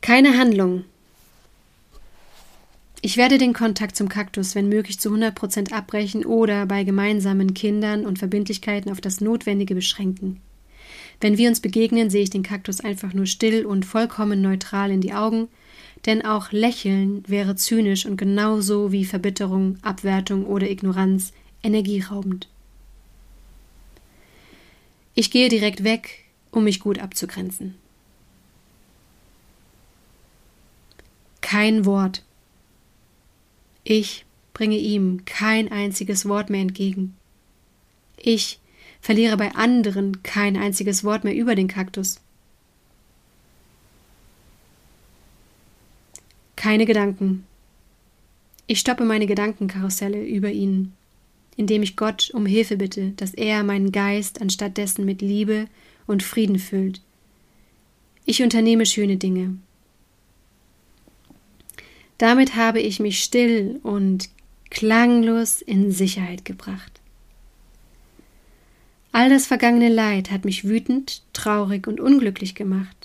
Keine 0.00 0.38
Handlung, 0.38 0.84
ich 3.06 3.18
werde 3.18 3.36
den 3.36 3.52
Kontakt 3.52 3.96
zum 3.96 4.08
Kaktus, 4.08 4.54
wenn 4.54 4.70
möglich, 4.70 4.98
zu 4.98 5.10
100% 5.10 5.74
abbrechen 5.74 6.24
oder 6.24 6.64
bei 6.64 6.84
gemeinsamen 6.84 7.52
Kindern 7.52 8.06
und 8.06 8.18
Verbindlichkeiten 8.18 8.90
auf 8.90 9.02
das 9.02 9.20
Notwendige 9.20 9.74
beschränken. 9.74 10.40
Wenn 11.20 11.36
wir 11.36 11.50
uns 11.50 11.60
begegnen, 11.60 12.08
sehe 12.08 12.22
ich 12.22 12.30
den 12.30 12.42
Kaktus 12.42 12.80
einfach 12.80 13.12
nur 13.12 13.26
still 13.26 13.66
und 13.66 13.84
vollkommen 13.84 14.40
neutral 14.40 14.90
in 14.90 15.02
die 15.02 15.12
Augen, 15.12 15.48
denn 16.06 16.24
auch 16.24 16.52
Lächeln 16.52 17.22
wäre 17.26 17.56
zynisch 17.56 18.06
und 18.06 18.16
genauso 18.16 18.92
wie 18.92 19.04
Verbitterung, 19.04 19.78
Abwertung 19.82 20.44
oder 20.44 20.68
Ignoranz 20.68 21.32
energieraubend. 21.62 22.48
Ich 25.14 25.30
gehe 25.30 25.48
direkt 25.48 25.84
weg, 25.84 26.24
um 26.50 26.64
mich 26.64 26.80
gut 26.80 26.98
abzugrenzen. 26.98 27.74
Kein 31.40 31.84
Wort, 31.84 32.22
ich 33.84 34.24
bringe 34.54 34.78
ihm 34.78 35.24
kein 35.24 35.70
einziges 35.70 36.26
Wort 36.26 36.50
mehr 36.50 36.62
entgegen. 36.62 37.16
Ich 38.16 38.58
verliere 39.00 39.36
bei 39.36 39.54
anderen 39.54 40.22
kein 40.22 40.56
einziges 40.56 41.04
Wort 41.04 41.24
mehr 41.24 41.34
über 41.34 41.54
den 41.54 41.68
Kaktus. 41.68 42.20
Keine 46.64 46.86
Gedanken. 46.86 47.44
Ich 48.66 48.80
stoppe 48.80 49.04
meine 49.04 49.26
Gedankenkarusselle 49.26 50.24
über 50.24 50.50
ihn, 50.50 50.94
indem 51.58 51.82
ich 51.82 51.94
Gott 51.94 52.30
um 52.32 52.46
Hilfe 52.46 52.78
bitte, 52.78 53.10
dass 53.16 53.34
er 53.34 53.62
meinen 53.62 53.92
Geist 53.92 54.40
anstattdessen 54.40 55.04
mit 55.04 55.20
Liebe 55.20 55.66
und 56.06 56.22
Frieden 56.22 56.58
füllt. 56.58 57.02
Ich 58.24 58.42
unternehme 58.42 58.86
schöne 58.86 59.18
Dinge, 59.18 59.58
damit 62.16 62.56
habe 62.56 62.80
ich 62.80 62.98
mich 62.98 63.22
still 63.22 63.78
und 63.82 64.30
klanglos 64.70 65.60
in 65.60 65.92
Sicherheit 65.92 66.46
gebracht. 66.46 67.02
All 69.12 69.28
das 69.28 69.46
vergangene 69.46 69.90
Leid 69.90 70.30
hat 70.30 70.46
mich 70.46 70.64
wütend, 70.64 71.24
traurig 71.34 71.86
und 71.86 72.00
unglücklich 72.00 72.54
gemacht. 72.54 73.03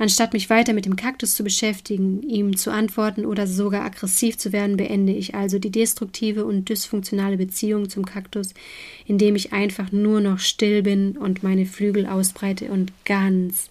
Anstatt 0.00 0.32
mich 0.32 0.48
weiter 0.48 0.72
mit 0.72 0.86
dem 0.86 0.96
Kaktus 0.96 1.34
zu 1.34 1.44
beschäftigen, 1.44 2.22
ihm 2.22 2.56
zu 2.56 2.72
antworten 2.72 3.26
oder 3.26 3.46
sogar 3.46 3.84
aggressiv 3.84 4.38
zu 4.38 4.50
werden, 4.50 4.78
beende 4.78 5.12
ich 5.12 5.34
also 5.34 5.58
die 5.58 5.70
destruktive 5.70 6.46
und 6.46 6.70
dysfunktionale 6.70 7.36
Beziehung 7.36 7.90
zum 7.90 8.06
Kaktus, 8.06 8.54
indem 9.04 9.36
ich 9.36 9.52
einfach 9.52 9.92
nur 9.92 10.22
noch 10.22 10.38
still 10.38 10.82
bin 10.82 11.18
und 11.18 11.42
meine 11.42 11.66
Flügel 11.66 12.06
ausbreite 12.06 12.70
und 12.70 12.94
ganz 13.04 13.68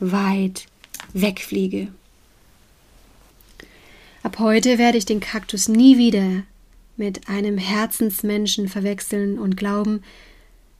weit 0.00 0.66
wegfliege. 1.12 1.86
Ab 4.24 4.40
heute 4.40 4.78
werde 4.78 4.98
ich 4.98 5.06
den 5.06 5.20
Kaktus 5.20 5.68
nie 5.68 5.96
wieder 5.96 6.42
mit 6.96 7.28
einem 7.28 7.56
Herzensmenschen 7.56 8.66
verwechseln 8.66 9.38
und 9.38 9.56
glauben, 9.56 10.02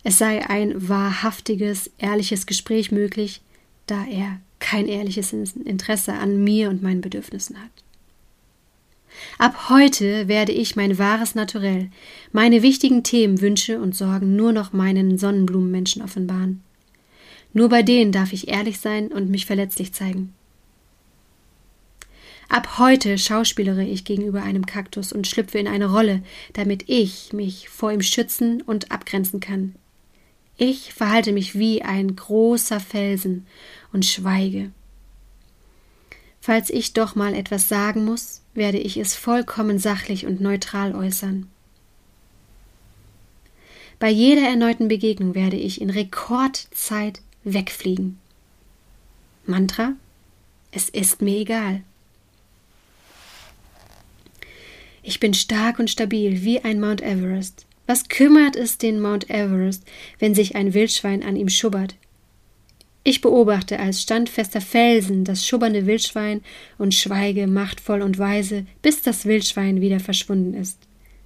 es 0.02 0.19
sei 0.19 0.45
ein 0.50 0.88
wahrhaftiges, 0.88 1.88
ehrliches 1.99 2.47
Gespräch 2.47 2.90
möglich, 2.90 3.43
da 3.87 4.05
er 4.05 4.40
kein 4.60 4.86
ehrliches 4.86 5.32
Interesse 5.32 6.14
an 6.14 6.42
mir 6.42 6.70
und 6.70 6.82
meinen 6.82 7.00
Bedürfnissen 7.00 7.56
hat. 7.62 7.70
Ab 9.38 9.68
heute 9.68 10.28
werde 10.28 10.52
ich 10.52 10.76
mein 10.76 10.98
wahres 10.98 11.34
Naturell, 11.34 11.90
meine 12.32 12.62
wichtigen 12.62 13.02
Themen, 13.02 13.40
Wünsche 13.40 13.80
und 13.80 13.96
Sorgen 13.96 14.36
nur 14.36 14.52
noch 14.52 14.72
meinen 14.72 15.18
Sonnenblumenmenschen 15.18 16.02
offenbaren. 16.02 16.62
Nur 17.52 17.68
bei 17.68 17.82
denen 17.82 18.12
darf 18.12 18.32
ich 18.32 18.48
ehrlich 18.48 18.78
sein 18.78 19.08
und 19.08 19.30
mich 19.30 19.46
verletzlich 19.46 19.92
zeigen. 19.92 20.34
Ab 22.48 22.78
heute 22.78 23.18
schauspielere 23.18 23.84
ich 23.84 24.04
gegenüber 24.04 24.42
einem 24.42 24.64
Kaktus 24.64 25.12
und 25.12 25.26
schlüpfe 25.26 25.58
in 25.58 25.68
eine 25.68 25.90
Rolle, 25.92 26.22
damit 26.54 26.84
ich 26.88 27.32
mich 27.32 27.68
vor 27.68 27.92
ihm 27.92 28.00
schützen 28.00 28.62
und 28.62 28.90
abgrenzen 28.90 29.40
kann. 29.40 29.74
Ich 30.56 30.92
verhalte 30.92 31.32
mich 31.32 31.58
wie 31.58 31.82
ein 31.82 32.16
großer 32.16 32.80
Felsen 32.80 33.46
und 33.92 34.04
schweige. 34.04 34.71
Falls 36.40 36.71
ich 36.71 36.92
doch 36.92 37.14
mal 37.14 37.35
etwas 37.35 37.68
sagen 37.68 38.04
muss, 38.04 38.42
werde 38.54 38.78
ich 38.78 38.97
es 38.97 39.14
vollkommen 39.14 39.78
sachlich 39.78 40.26
und 40.26 40.40
neutral 40.40 40.95
äußern. 40.95 41.49
Bei 43.99 44.09
jeder 44.09 44.49
erneuten 44.49 44.88
Begegnung 44.88 45.35
werde 45.35 45.57
ich 45.57 45.80
in 45.80 45.90
Rekordzeit 45.90 47.21
wegfliegen. 47.45 48.18
Mantra? 49.45 49.95
Es 50.71 50.88
ist 50.88 51.21
mir 51.21 51.37
egal. 51.37 51.83
Ich 55.02 55.21
bin 55.21 55.35
stark 55.35 55.78
und 55.78 55.90
stabil 55.90 56.42
wie 56.42 56.61
ein 56.61 56.80
Mount 56.80 57.00
Everest. 57.00 57.66
Was 57.87 58.09
kümmert 58.09 58.54
es 58.54 58.76
den 58.76 59.00
Mount 59.00 59.30
Everest, 59.30 59.85
wenn 60.18 60.35
sich 60.35 60.54
ein 60.54 60.75
Wildschwein 60.75 61.23
an 61.23 61.37
ihm 61.37 61.49
schubbert? 61.49 61.97
Ich 63.05 63.21
beobachte 63.21 63.78
als 63.78 64.02
standfester 64.02 64.61
Felsen 64.61 65.25
das 65.25 65.47
schubbernde 65.47 65.87
Wildschwein 65.87 66.43
und 66.76 66.95
schweige 66.95 67.47
machtvoll 67.47 68.02
und 68.02 68.19
weise, 68.19 68.67
bis 68.83 69.02
das 69.02 69.25
Wildschwein 69.25 69.81
wieder 69.81 70.00
verschwunden 70.00 70.55
ist. 70.55 70.78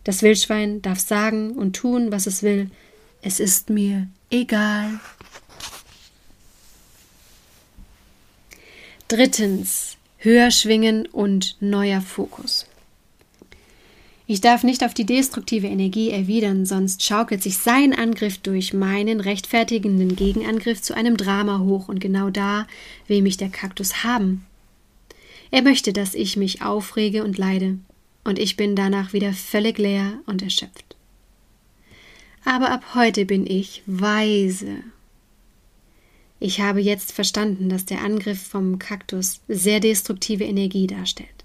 Das 0.05 0.23
Wildschwein 0.23 0.83
darf 0.83 0.99
sagen 0.99 1.53
und 1.53 1.75
tun, 1.75 2.13
was 2.13 2.27
es 2.27 2.43
will. 2.43 2.71
Es 3.23 3.41
ist 3.41 3.71
mir 3.71 4.09
egal. 4.31 5.01
Drittens. 9.09 9.97
Höher 10.19 10.53
schwingen 10.53 11.07
und 11.07 11.57
neuer 11.61 12.01
Fokus. 12.01 12.67
Ich 14.27 14.41
darf 14.41 14.63
nicht 14.63 14.85
auf 14.85 14.95
die 14.95 15.05
destruktive 15.05 15.67
Energie 15.67 16.11
erwidern, 16.11 16.65
sonst 16.65 17.03
schaukelt 17.03 17.43
sich 17.43 17.59
sein 17.59 17.93
Angriff 17.93 18.39
durch 18.39 18.73
meinen 18.73 19.21
rechtfertigenden 19.21 20.15
Gegenangriff 20.15 20.81
zu 20.81 20.95
einem 20.95 21.17
Drama 21.17 21.59
hoch 21.59 21.89
und 21.89 21.99
genau 21.99 22.31
da 22.31 22.67
will 23.09 23.23
mich 23.23 23.37
der 23.37 23.49
Kaktus 23.49 24.05
haben. 24.05 24.47
Er 25.51 25.63
möchte, 25.63 25.93
dass 25.93 26.15
ich 26.15 26.37
mich 26.37 26.63
aufrege 26.63 27.25
und 27.25 27.37
leide, 27.37 27.79
und 28.25 28.39
ich 28.39 28.57
bin 28.57 28.77
danach 28.77 29.13
wieder 29.13 29.33
völlig 29.33 29.79
leer 29.79 30.21
und 30.27 30.43
erschöpft. 30.43 30.97
Aber 32.45 32.71
ab 32.71 32.95
heute 32.95 33.27
bin 33.27 33.47
ich 33.47 33.83
weise. 33.87 34.79
Ich 36.41 36.61
habe 36.61 36.81
jetzt 36.81 37.13
verstanden, 37.13 37.69
dass 37.69 37.85
der 37.85 38.03
Angriff 38.03 38.43
vom 38.43 38.79
Kaktus 38.79 39.41
sehr 39.47 39.79
destruktive 39.79 40.45
Energie 40.45 40.87
darstellt. 40.87 41.42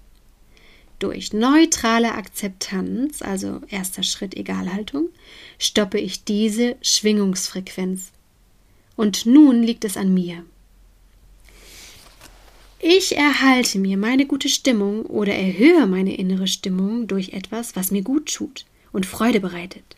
Durch 0.98 1.32
neutrale 1.32 2.14
Akzeptanz, 2.14 3.22
also 3.22 3.60
erster 3.68 4.02
Schritt 4.02 4.36
Egalhaltung, 4.36 5.10
stoppe 5.58 5.98
ich 5.98 6.24
diese 6.24 6.76
Schwingungsfrequenz. 6.82 8.10
Und 8.96 9.24
nun 9.24 9.62
liegt 9.62 9.84
es 9.84 9.96
an 9.96 10.12
mir. 10.12 10.44
Ich 12.80 13.16
erhalte 13.16 13.78
mir 13.78 13.96
meine 13.96 14.26
gute 14.26 14.48
Stimmung 14.48 15.04
oder 15.06 15.34
erhöhe 15.34 15.86
meine 15.86 16.16
innere 16.16 16.46
Stimmung 16.46 17.06
durch 17.06 17.30
etwas, 17.30 17.76
was 17.76 17.90
mir 17.90 18.02
gut 18.02 18.32
tut 18.32 18.66
und 18.92 19.06
Freude 19.06 19.40
bereitet. 19.40 19.96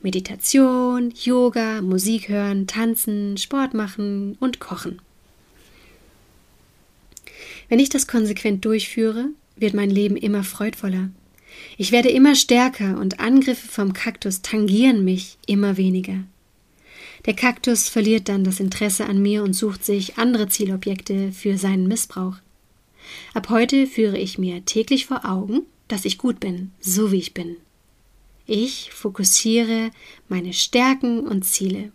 Meditation, 0.00 1.12
Yoga, 1.14 1.82
Musik 1.82 2.28
hören, 2.28 2.66
tanzen, 2.66 3.36
Sport 3.38 3.74
machen 3.74 4.36
und 4.40 4.60
kochen. 4.60 5.00
Wenn 7.68 7.80
ich 7.80 7.88
das 7.88 8.06
konsequent 8.06 8.64
durchführe, 8.64 9.30
wird 9.56 9.74
mein 9.74 9.90
Leben 9.90 10.16
immer 10.16 10.44
freudvoller. 10.44 11.10
Ich 11.76 11.92
werde 11.92 12.10
immer 12.10 12.34
stärker 12.34 12.98
und 12.98 13.20
Angriffe 13.20 13.66
vom 13.66 13.92
Kaktus 13.92 14.42
tangieren 14.42 15.04
mich 15.04 15.38
immer 15.46 15.76
weniger. 15.76 16.24
Der 17.24 17.34
Kaktus 17.34 17.88
verliert 17.88 18.28
dann 18.28 18.44
das 18.44 18.60
Interesse 18.60 19.06
an 19.06 19.20
mir 19.20 19.42
und 19.42 19.54
sucht 19.54 19.84
sich 19.84 20.16
andere 20.18 20.48
Zielobjekte 20.48 21.32
für 21.32 21.58
seinen 21.58 21.88
Missbrauch. 21.88 22.36
Ab 23.34 23.48
heute 23.50 23.86
führe 23.86 24.18
ich 24.18 24.38
mir 24.38 24.64
täglich 24.64 25.06
vor 25.06 25.24
Augen, 25.24 25.62
dass 25.88 26.04
ich 26.04 26.18
gut 26.18 26.40
bin, 26.40 26.72
so 26.80 27.12
wie 27.12 27.18
ich 27.18 27.34
bin. 27.34 27.56
Ich 28.46 28.92
fokussiere 28.92 29.90
meine 30.28 30.52
Stärken 30.52 31.26
und 31.26 31.44
Ziele. 31.44 31.90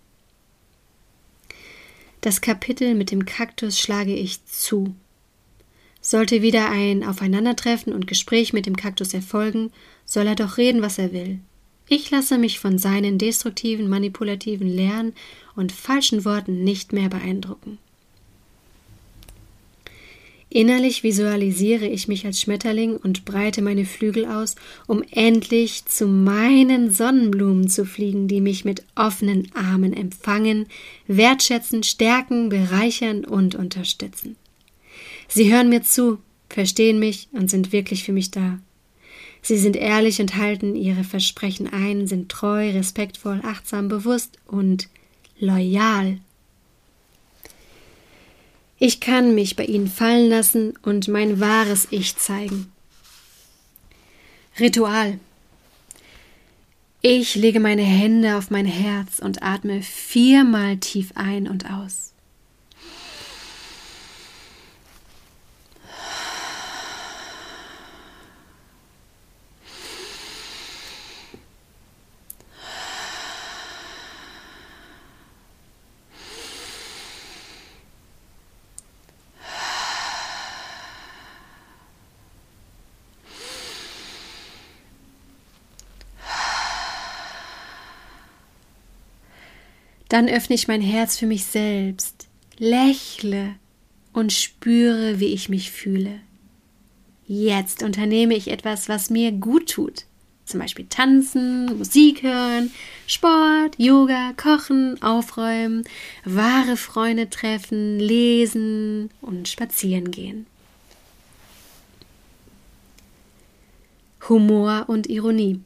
Das 2.19 2.41
Kapitel 2.41 2.93
mit 2.93 3.11
dem 3.11 3.25
Kaktus 3.25 3.79
schlage 3.79 4.13
ich 4.13 4.45
zu. 4.45 4.93
Sollte 6.01 6.41
wieder 6.41 6.69
ein 6.69 7.03
Aufeinandertreffen 7.03 7.93
und 7.93 8.07
Gespräch 8.07 8.53
mit 8.53 8.65
dem 8.65 8.75
Kaktus 8.75 9.13
erfolgen, 9.13 9.71
soll 10.03 10.27
er 10.27 10.35
doch 10.35 10.57
reden, 10.57 10.81
was 10.81 10.97
er 10.97 11.13
will. 11.13 11.39
Ich 11.87 12.09
lasse 12.09 12.37
mich 12.37 12.59
von 12.59 12.77
seinen 12.77 13.17
destruktiven, 13.17 13.87
manipulativen 13.87 14.67
Lehren 14.67 15.13
und 15.55 15.71
falschen 15.71 16.25
Worten 16.25 16.63
nicht 16.63 16.93
mehr 16.93 17.09
beeindrucken. 17.09 17.77
Innerlich 20.53 21.03
visualisiere 21.03 21.87
ich 21.87 22.09
mich 22.09 22.25
als 22.25 22.41
Schmetterling 22.41 22.97
und 22.97 23.23
breite 23.23 23.61
meine 23.61 23.85
Flügel 23.85 24.25
aus, 24.25 24.55
um 24.85 25.01
endlich 25.11 25.85
zu 25.85 26.07
meinen 26.07 26.91
Sonnenblumen 26.91 27.69
zu 27.69 27.85
fliegen, 27.85 28.27
die 28.27 28.41
mich 28.41 28.65
mit 28.65 28.83
offenen 28.95 29.49
Armen 29.53 29.93
empfangen, 29.93 30.65
wertschätzen, 31.07 31.83
stärken, 31.83 32.49
bereichern 32.49 33.23
und 33.23 33.55
unterstützen. 33.55 34.35
Sie 35.33 35.53
hören 35.53 35.69
mir 35.69 35.81
zu, 35.81 36.19
verstehen 36.49 36.99
mich 36.99 37.29
und 37.31 37.49
sind 37.49 37.71
wirklich 37.71 38.03
für 38.03 38.11
mich 38.11 38.31
da. 38.31 38.59
Sie 39.41 39.57
sind 39.57 39.77
ehrlich 39.77 40.19
und 40.19 40.35
halten 40.35 40.75
ihre 40.75 41.05
Versprechen 41.05 41.71
ein, 41.71 42.05
sind 42.05 42.29
treu, 42.29 42.69
respektvoll, 42.71 43.39
achtsam, 43.43 43.87
bewusst 43.87 44.37
und 44.45 44.89
loyal. 45.39 46.19
Ich 48.77 48.99
kann 48.99 49.33
mich 49.33 49.55
bei 49.55 49.63
ihnen 49.63 49.87
fallen 49.87 50.29
lassen 50.29 50.73
und 50.81 51.07
mein 51.07 51.39
wahres 51.39 51.87
Ich 51.91 52.17
zeigen. 52.17 52.69
Ritual. 54.59 55.17
Ich 57.01 57.35
lege 57.35 57.61
meine 57.61 57.83
Hände 57.83 58.35
auf 58.37 58.51
mein 58.51 58.65
Herz 58.65 59.19
und 59.19 59.41
atme 59.43 59.81
viermal 59.81 60.77
tief 60.77 61.13
ein 61.15 61.47
und 61.47 61.71
aus. 61.71 62.11
Dann 90.11 90.27
öffne 90.27 90.55
ich 90.55 90.67
mein 90.67 90.81
Herz 90.81 91.17
für 91.17 91.25
mich 91.25 91.45
selbst, 91.45 92.27
lächle 92.57 93.55
und 94.11 94.33
spüre, 94.33 95.21
wie 95.21 95.27
ich 95.27 95.47
mich 95.47 95.71
fühle. 95.71 96.19
Jetzt 97.27 97.81
unternehme 97.81 98.35
ich 98.35 98.49
etwas, 98.49 98.89
was 98.89 99.09
mir 99.09 99.31
gut 99.31 99.69
tut. 99.69 100.03
Zum 100.43 100.59
Beispiel 100.59 100.85
tanzen, 100.89 101.77
Musik 101.77 102.23
hören, 102.23 102.71
Sport, 103.07 103.75
Yoga, 103.77 104.33
Kochen, 104.35 105.01
Aufräumen, 105.01 105.85
wahre 106.25 106.75
Freunde 106.75 107.29
treffen, 107.29 107.97
lesen 107.97 109.11
und 109.21 109.47
spazieren 109.47 110.11
gehen. 110.11 110.45
Humor 114.27 114.87
und 114.89 115.07
Ironie. 115.07 115.61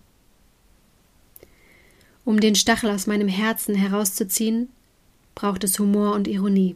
Um 2.25 2.39
den 2.39 2.55
Stachel 2.55 2.89
aus 2.89 3.05
meinem 3.05 3.27
Herzen 3.27 3.75
herauszuziehen, 3.75 4.69
braucht 5.35 5.63
es 5.63 5.77
Humor 5.77 6.13
und 6.15 6.27
Ironie, 6.27 6.75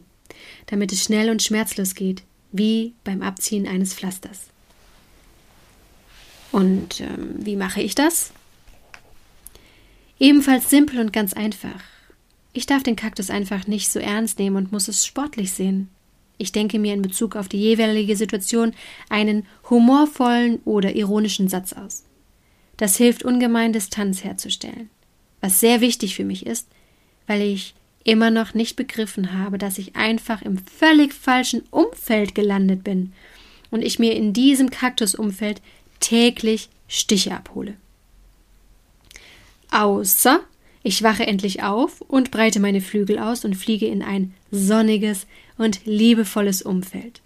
damit 0.66 0.92
es 0.92 1.02
schnell 1.02 1.28
und 1.28 1.42
schmerzlos 1.42 1.94
geht, 1.94 2.22
wie 2.52 2.94
beim 3.04 3.20
Abziehen 3.20 3.66
eines 3.66 3.92
Pflasters. 3.92 4.46
Und 6.52 7.00
ähm, 7.00 7.34
wie 7.38 7.56
mache 7.56 7.80
ich 7.82 7.94
das? 7.94 8.32
Ebenfalls 10.18 10.70
simpel 10.70 11.00
und 11.00 11.12
ganz 11.12 11.32
einfach. 11.32 11.82
Ich 12.52 12.66
darf 12.66 12.82
den 12.82 12.96
Kaktus 12.96 13.30
einfach 13.30 13.66
nicht 13.66 13.90
so 13.90 13.98
ernst 13.98 14.38
nehmen 14.38 14.56
und 14.56 14.72
muss 14.72 14.88
es 14.88 15.04
sportlich 15.06 15.52
sehen. 15.52 15.88
ich 16.38 16.52
denke 16.52 16.78
mir 16.78 16.94
in 16.94 17.02
Bezug 17.02 17.36
auf 17.36 17.48
die 17.48 17.58
jeweilige 17.58 18.16
Situation 18.16 18.72
einen 19.10 19.46
humorvollen 19.68 20.60
oder 20.64 20.96
ironischen 20.96 21.48
Satz 21.48 21.74
aus. 21.74 22.04
Das 22.78 22.96
hilft 22.96 23.24
ungemein, 23.24 23.74
Distanz 23.74 24.24
herzustellen. 24.24 24.88
Was 25.40 25.60
sehr 25.60 25.80
wichtig 25.80 26.14
für 26.14 26.24
mich 26.24 26.46
ist, 26.46 26.68
weil 27.26 27.42
ich 27.42 27.74
immer 28.04 28.30
noch 28.30 28.54
nicht 28.54 28.76
begriffen 28.76 29.38
habe, 29.38 29.58
dass 29.58 29.78
ich 29.78 29.96
einfach 29.96 30.42
im 30.42 30.58
völlig 30.58 31.14
falschen 31.14 31.62
Umfeld 31.70 32.34
gelandet 32.34 32.82
bin 32.84 33.12
und 33.70 33.82
ich 33.82 33.98
mir 33.98 34.14
in 34.14 34.32
diesem 34.32 34.70
Kaktusumfeld 34.70 35.60
täglich 36.00 36.68
Stiche 36.88 37.32
abhole. 37.32 37.74
Außer 39.70 40.40
ich 40.82 41.02
wache 41.02 41.26
endlich 41.26 41.62
auf 41.62 42.00
und 42.00 42.30
breite 42.30 42.58
meine 42.58 42.80
Flügel 42.80 43.18
aus 43.18 43.44
und 43.44 43.54
fliege 43.54 43.86
in 43.86 44.02
ein 44.02 44.34
sonniges 44.50 45.26
und 45.58 45.84
liebevolles 45.84 46.62
Umfeld. 46.62 47.20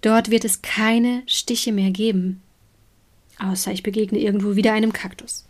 Dort 0.00 0.30
wird 0.30 0.44
es 0.44 0.62
keine 0.62 1.22
Stiche 1.26 1.72
mehr 1.72 1.90
geben, 1.90 2.42
außer 3.38 3.72
ich 3.72 3.82
begegne 3.82 4.18
irgendwo 4.18 4.56
wieder 4.56 4.72
einem 4.72 4.92
Kaktus. 4.92 5.44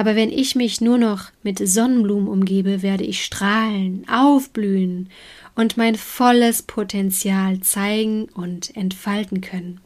Aber 0.00 0.16
wenn 0.16 0.32
ich 0.32 0.56
mich 0.56 0.80
nur 0.80 0.96
noch 0.96 1.24
mit 1.42 1.58
Sonnenblumen 1.58 2.26
umgebe, 2.26 2.80
werde 2.80 3.04
ich 3.04 3.22
strahlen, 3.22 4.08
aufblühen 4.08 5.10
und 5.54 5.76
mein 5.76 5.94
volles 5.94 6.62
Potenzial 6.62 7.60
zeigen 7.60 8.24
und 8.30 8.74
entfalten 8.74 9.42
können. 9.42 9.82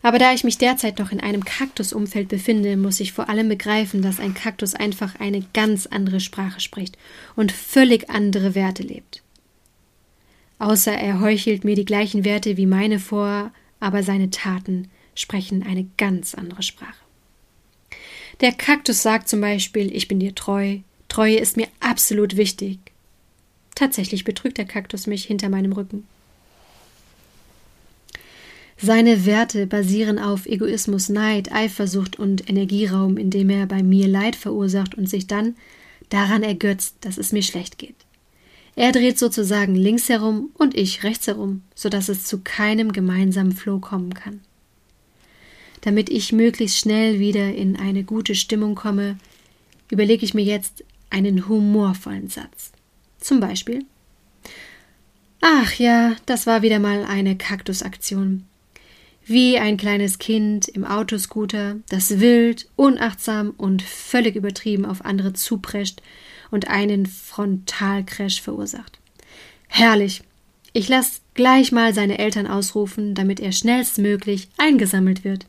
Aber 0.00 0.18
da 0.18 0.32
ich 0.32 0.42
mich 0.42 0.56
derzeit 0.56 0.98
noch 0.98 1.12
in 1.12 1.20
einem 1.20 1.44
Kaktusumfeld 1.44 2.28
befinde, 2.28 2.78
muss 2.78 2.98
ich 2.98 3.12
vor 3.12 3.28
allem 3.28 3.50
begreifen, 3.50 4.00
dass 4.00 4.20
ein 4.20 4.32
Kaktus 4.32 4.74
einfach 4.74 5.20
eine 5.20 5.44
ganz 5.52 5.84
andere 5.84 6.20
Sprache 6.20 6.60
spricht 6.60 6.96
und 7.36 7.52
völlig 7.52 8.08
andere 8.08 8.54
Werte 8.54 8.84
lebt. 8.84 9.22
Außer 10.58 10.92
er 10.92 11.20
heuchelt 11.20 11.64
mir 11.64 11.76
die 11.76 11.84
gleichen 11.84 12.24
Werte 12.24 12.56
wie 12.56 12.64
meine 12.64 12.98
vor, 12.98 13.52
aber 13.80 14.02
seine 14.02 14.30
Taten 14.30 14.88
sprechen 15.14 15.62
eine 15.62 15.86
ganz 15.98 16.34
andere 16.34 16.62
Sprache. 16.62 17.09
Der 18.40 18.52
Kaktus 18.52 19.02
sagt 19.02 19.28
zum 19.28 19.40
Beispiel, 19.40 19.94
ich 19.94 20.08
bin 20.08 20.18
dir 20.18 20.34
treu, 20.34 20.78
Treue 21.10 21.38
ist 21.38 21.56
mir 21.56 21.66
absolut 21.80 22.36
wichtig. 22.36 22.78
Tatsächlich 23.74 24.24
betrügt 24.24 24.58
der 24.58 24.64
Kaktus 24.64 25.06
mich 25.06 25.24
hinter 25.24 25.48
meinem 25.48 25.72
Rücken. 25.72 26.06
Seine 28.80 29.26
Werte 29.26 29.66
basieren 29.66 30.18
auf 30.18 30.46
Egoismus, 30.46 31.10
Neid, 31.10 31.52
Eifersucht 31.52 32.18
und 32.18 32.48
Energieraum, 32.48 33.18
indem 33.18 33.50
er 33.50 33.66
bei 33.66 33.82
mir 33.82 34.08
Leid 34.08 34.36
verursacht 34.36 34.94
und 34.94 35.10
sich 35.10 35.26
dann 35.26 35.56
daran 36.08 36.42
ergötzt, 36.42 36.94
dass 37.00 37.18
es 37.18 37.32
mir 37.32 37.42
schlecht 37.42 37.76
geht. 37.76 37.96
Er 38.76 38.92
dreht 38.92 39.18
sozusagen 39.18 39.74
links 39.74 40.08
herum 40.08 40.50
und 40.54 40.76
ich 40.76 41.02
rechts 41.02 41.26
herum, 41.26 41.62
so 41.74 41.88
dass 41.88 42.08
es 42.08 42.24
zu 42.24 42.38
keinem 42.38 42.92
gemeinsamen 42.92 43.52
Flow 43.52 43.80
kommen 43.80 44.14
kann. 44.14 44.40
Damit 45.82 46.10
ich 46.10 46.32
möglichst 46.32 46.78
schnell 46.78 47.18
wieder 47.18 47.54
in 47.54 47.76
eine 47.76 48.04
gute 48.04 48.34
Stimmung 48.34 48.74
komme, 48.74 49.18
überlege 49.90 50.24
ich 50.24 50.34
mir 50.34 50.44
jetzt 50.44 50.84
einen 51.08 51.48
humorvollen 51.48 52.28
Satz. 52.28 52.72
Zum 53.18 53.40
Beispiel 53.40 53.84
Ach 55.42 55.72
ja, 55.74 56.16
das 56.26 56.46
war 56.46 56.60
wieder 56.62 56.78
mal 56.78 57.04
eine 57.04 57.36
Kaktusaktion 57.36 58.44
wie 59.30 59.58
ein 59.58 59.76
kleines 59.76 60.18
Kind 60.18 60.66
im 60.66 60.84
Autoscooter, 60.84 61.76
das 61.88 62.18
wild, 62.18 62.68
unachtsam 62.74 63.50
und 63.56 63.80
völlig 63.80 64.34
übertrieben 64.34 64.84
auf 64.84 65.04
andere 65.04 65.32
zuprescht 65.34 66.02
und 66.50 66.68
einen 66.68 67.06
Frontalcrash 67.06 68.42
verursacht. 68.42 68.98
Herrlich. 69.68 70.22
Ich 70.72 70.88
lasse 70.88 71.20
gleich 71.34 71.70
mal 71.70 71.94
seine 71.94 72.18
Eltern 72.18 72.48
ausrufen, 72.48 73.14
damit 73.14 73.38
er 73.38 73.52
schnellstmöglich 73.52 74.48
eingesammelt 74.56 75.22
wird. 75.22 75.46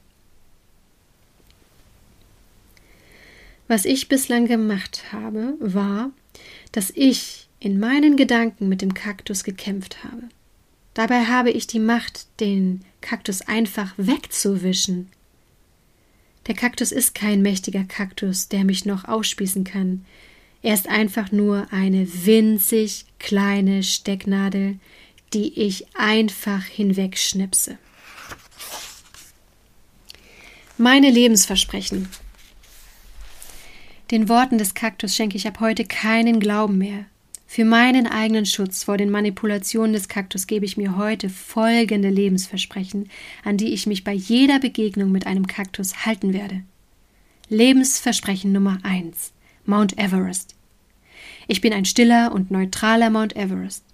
Was 3.72 3.86
ich 3.86 4.10
bislang 4.10 4.48
gemacht 4.48 5.14
habe, 5.14 5.54
war, 5.62 6.12
dass 6.74 6.92
ich 6.94 7.48
in 7.62 7.80
meinen 7.80 8.18
Gedanken 8.18 8.68
mit 8.68 8.82
dem 8.82 8.94
Kaktus 8.94 9.46
gekämpft 9.46 10.04
habe. 10.04 10.24
Dabei 10.94 11.24
habe 11.28 11.52
ich 11.52 11.68
die 11.68 11.80
Macht, 11.80 12.28
den 12.42 12.82
Kaktus 13.00 13.42
einfach 13.44 13.94
wegzuwischen. 13.96 15.08
Der 16.48 16.56
Kaktus 16.56 16.92
ist 16.92 17.16
kein 17.16 17.42
mächtiger 17.42 17.86
Kaktus, 17.86 18.50
der 18.50 18.66
mich 18.66 18.84
noch 18.84 19.06
ausspießen 19.06 19.64
kann. 19.64 20.06
Er 20.62 20.74
ist 20.74 20.90
einfach 20.90 21.32
nur 21.32 21.72
eine 21.72 22.06
winzig 22.26 23.06
kleine 23.20 23.84
Stecknadel, 23.84 24.80
die 25.34 25.58
ich 25.58 25.86
einfach 25.96 26.66
hinwegschnipse. 26.66 27.78
Meine 30.78 31.10
Lebensversprechen. 31.10 32.10
Den 34.12 34.28
Worten 34.28 34.58
des 34.58 34.74
Kaktus 34.74 35.16
schenke 35.16 35.38
ich 35.38 35.48
ab 35.48 35.62
heute 35.62 35.86
keinen 35.86 36.42
Glauben 36.42 36.78
mehr. 36.78 37.06
Für 37.48 37.64
meinen 37.64 38.08
eigenen 38.08 38.46
Schutz 38.46 38.84
vor 38.84 38.98
den 38.98 39.10
Manipulationen 39.10 39.94
des 39.94 40.10
Kaktus 40.10 40.48
gebe 40.48 40.66
ich 40.66 40.76
mir 40.76 40.98
heute 40.98 41.30
folgende 41.30 42.10
Lebensversprechen, 42.10 43.10
an 43.46 43.56
die 43.56 43.70
ich 43.70 43.88
mich 43.88 44.04
bei 44.04 44.12
jeder 44.12 44.60
Begegnung 44.60 45.14
mit 45.14 45.28
einem 45.28 45.48
Kaktus 45.48 46.06
halten 46.06 46.34
werde. 46.34 46.62
Lebensversprechen 47.48 48.52
Nummer 48.52 48.80
1 48.84 49.32
Mount 49.66 49.98
Everest. 49.98 50.56
Ich 51.48 51.62
bin 51.62 51.72
ein 51.72 51.86
stiller 51.86 52.34
und 52.34 52.52
neutraler 52.52 53.10
Mount 53.10 53.38
Everest. 53.38 53.86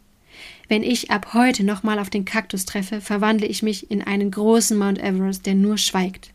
Wenn 0.68 0.82
ich 0.82 1.12
ab 1.12 1.36
heute 1.36 1.64
nochmal 1.64 2.00
auf 2.00 2.10
den 2.10 2.26
Kaktus 2.26 2.66
treffe, 2.66 3.02
verwandle 3.02 3.46
ich 3.46 3.62
mich 3.62 3.92
in 3.92 4.02
einen 4.02 4.32
großen 4.32 4.78
Mount 4.78 4.98
Everest, 4.98 5.46
der 5.46 5.54
nur 5.54 5.78
schweigt. 5.78 6.32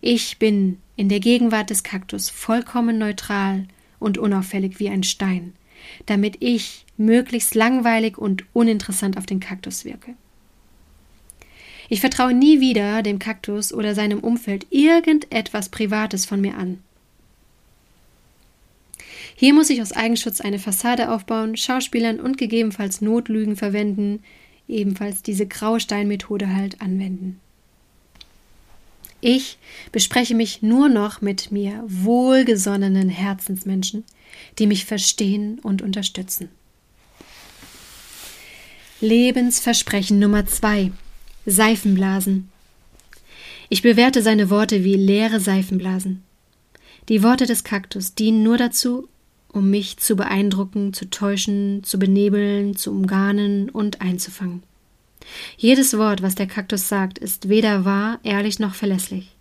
Ich 0.00 0.38
bin 0.38 0.78
in 0.96 1.08
der 1.08 1.20
Gegenwart 1.20 1.70
des 1.70 1.82
Kaktus 1.82 2.30
vollkommen 2.30 2.98
neutral 2.98 3.66
und 3.98 4.18
unauffällig 4.18 4.78
wie 4.78 4.88
ein 4.88 5.02
Stein 5.02 5.54
damit 6.06 6.36
ich 6.40 6.84
möglichst 6.96 7.54
langweilig 7.54 8.18
und 8.18 8.44
uninteressant 8.52 9.16
auf 9.16 9.26
den 9.26 9.40
Kaktus 9.40 9.84
wirke. 9.84 10.14
Ich 11.88 12.00
vertraue 12.00 12.34
nie 12.34 12.60
wieder 12.60 13.02
dem 13.02 13.18
Kaktus 13.18 13.72
oder 13.72 13.94
seinem 13.94 14.20
Umfeld 14.20 14.66
irgendetwas 14.70 15.70
Privates 15.70 16.26
von 16.26 16.40
mir 16.40 16.56
an. 16.56 16.82
Hier 19.36 19.54
muss 19.54 19.70
ich 19.70 19.80
aus 19.80 19.92
Eigenschutz 19.92 20.40
eine 20.40 20.58
Fassade 20.58 21.10
aufbauen, 21.10 21.56
Schauspielern 21.56 22.20
und 22.20 22.36
gegebenenfalls 22.36 23.00
Notlügen 23.00 23.56
verwenden, 23.56 24.22
ebenfalls 24.66 25.22
diese 25.22 25.46
Grausteinmethode 25.46 26.54
halt 26.54 26.80
anwenden. 26.82 27.40
Ich 29.20 29.58
bespreche 29.90 30.34
mich 30.34 30.62
nur 30.62 30.88
noch 30.88 31.20
mit 31.20 31.50
mir 31.50 31.82
wohlgesonnenen 31.86 33.08
Herzensmenschen, 33.08 34.04
die 34.58 34.66
mich 34.66 34.84
verstehen 34.84 35.58
und 35.60 35.82
unterstützen. 35.82 36.48
Lebensversprechen 39.00 40.18
Nummer 40.18 40.46
zwei 40.46 40.92
Seifenblasen. 41.46 42.48
Ich 43.68 43.82
bewerte 43.82 44.22
seine 44.22 44.50
Worte 44.50 44.84
wie 44.84 44.96
leere 44.96 45.40
Seifenblasen. 45.40 46.22
Die 47.08 47.22
Worte 47.22 47.46
des 47.46 47.64
Kaktus 47.64 48.14
dienen 48.14 48.42
nur 48.42 48.56
dazu, 48.56 49.08
um 49.52 49.70
mich 49.70 49.96
zu 49.98 50.14
beeindrucken, 50.14 50.92
zu 50.92 51.08
täuschen, 51.10 51.82
zu 51.82 51.98
benebeln, 51.98 52.76
zu 52.76 52.90
umgarnen 52.90 53.70
und 53.70 54.00
einzufangen. 54.00 54.62
Jedes 55.56 55.96
Wort, 55.96 56.22
was 56.22 56.34
der 56.34 56.46
Kaktus 56.46 56.88
sagt, 56.88 57.18
ist 57.18 57.48
weder 57.48 57.84
wahr, 57.84 58.18
ehrlich 58.22 58.58
noch 58.58 58.74
verlässlich. 58.74 59.34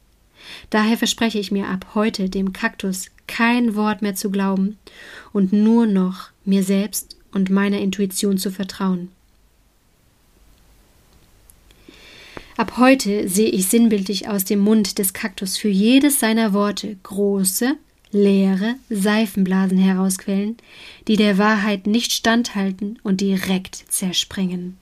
Daher 0.69 0.97
verspreche 0.97 1.39
ich 1.39 1.52
mir 1.52 1.67
ab 1.67 1.88
heute 1.95 2.30
dem 2.30 2.54
Kaktus 2.54 3.08
kein 3.28 3.76
Wort 3.76 4.02
mehr 4.02 4.15
zu 4.15 4.32
glauben 4.32 4.78
und 5.34 5.54
nur 5.54 5.86
noch 5.86 6.30
mir 6.45 6.63
selbst 6.63 7.17
und 7.32 7.50
meiner 7.50 7.80
Intuition 7.80 8.38
zu 8.38 8.52
vertrauen. 8.52 9.10
Ab 12.56 12.78
heute 12.78 13.30
sehe 13.30 13.50
ich 13.50 13.67
sinnbildlich 13.67 14.28
aus 14.28 14.43
dem 14.43 14.60
Mund 14.60 14.97
des 14.97 15.13
Kaktus 15.13 15.58
für 15.58 15.67
jedes 15.67 16.19
seiner 16.19 16.54
Worte 16.54 16.97
große, 17.04 17.76
leere 18.12 18.76
Seifenblasen 18.89 19.78
herausquellen, 19.78 20.58
die 21.08 21.17
der 21.17 21.38
Wahrheit 21.38 21.86
nicht 21.86 22.13
standhalten 22.13 22.97
und 23.04 23.21
direkt 23.21 23.76
zerspringen. 23.76 24.78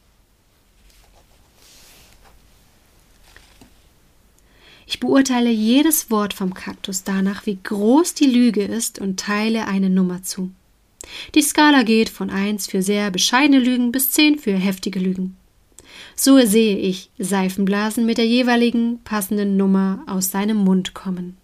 Ich 4.88 5.00
beurteile 5.00 5.50
jedes 5.50 6.12
Wort 6.12 6.34
vom 6.34 6.54
Kaktus 6.54 7.04
danach, 7.04 7.46
wie 7.46 7.58
groß 7.62 8.14
die 8.14 8.28
Lüge 8.28 8.64
ist 8.64 9.00
und 9.00 9.20
teile 9.20 9.68
eine 9.68 9.90
Nummer 9.90 10.22
zu. 10.22 10.52
Die 11.34 11.42
Skala 11.42 11.84
geht 11.84 12.10
von 12.10 12.30
1 12.30 12.68
für 12.68 12.82
sehr 12.82 13.12
bescheidene 13.12 13.60
Lügen 13.60 13.92
bis 13.92 14.12
10 14.12 14.40
für 14.40 14.56
heftige 14.56 15.00
Lügen. 15.00 15.36
So 16.16 16.40
sehe 16.46 16.78
ich 16.78 17.10
Seifenblasen 17.18 18.06
mit 18.06 18.18
der 18.18 18.28
jeweiligen 18.28 19.00
passenden 19.04 19.58
Nummer 19.58 20.04
aus 20.08 20.32
seinem 20.32 20.58
Mund 20.58 20.94
kommen. 20.94 21.38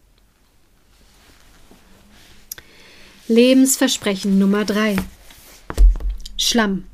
Lebensversprechen 3.27 4.39
Nummer 4.39 4.65
3 4.65 4.97
Schlamm. 6.37 6.85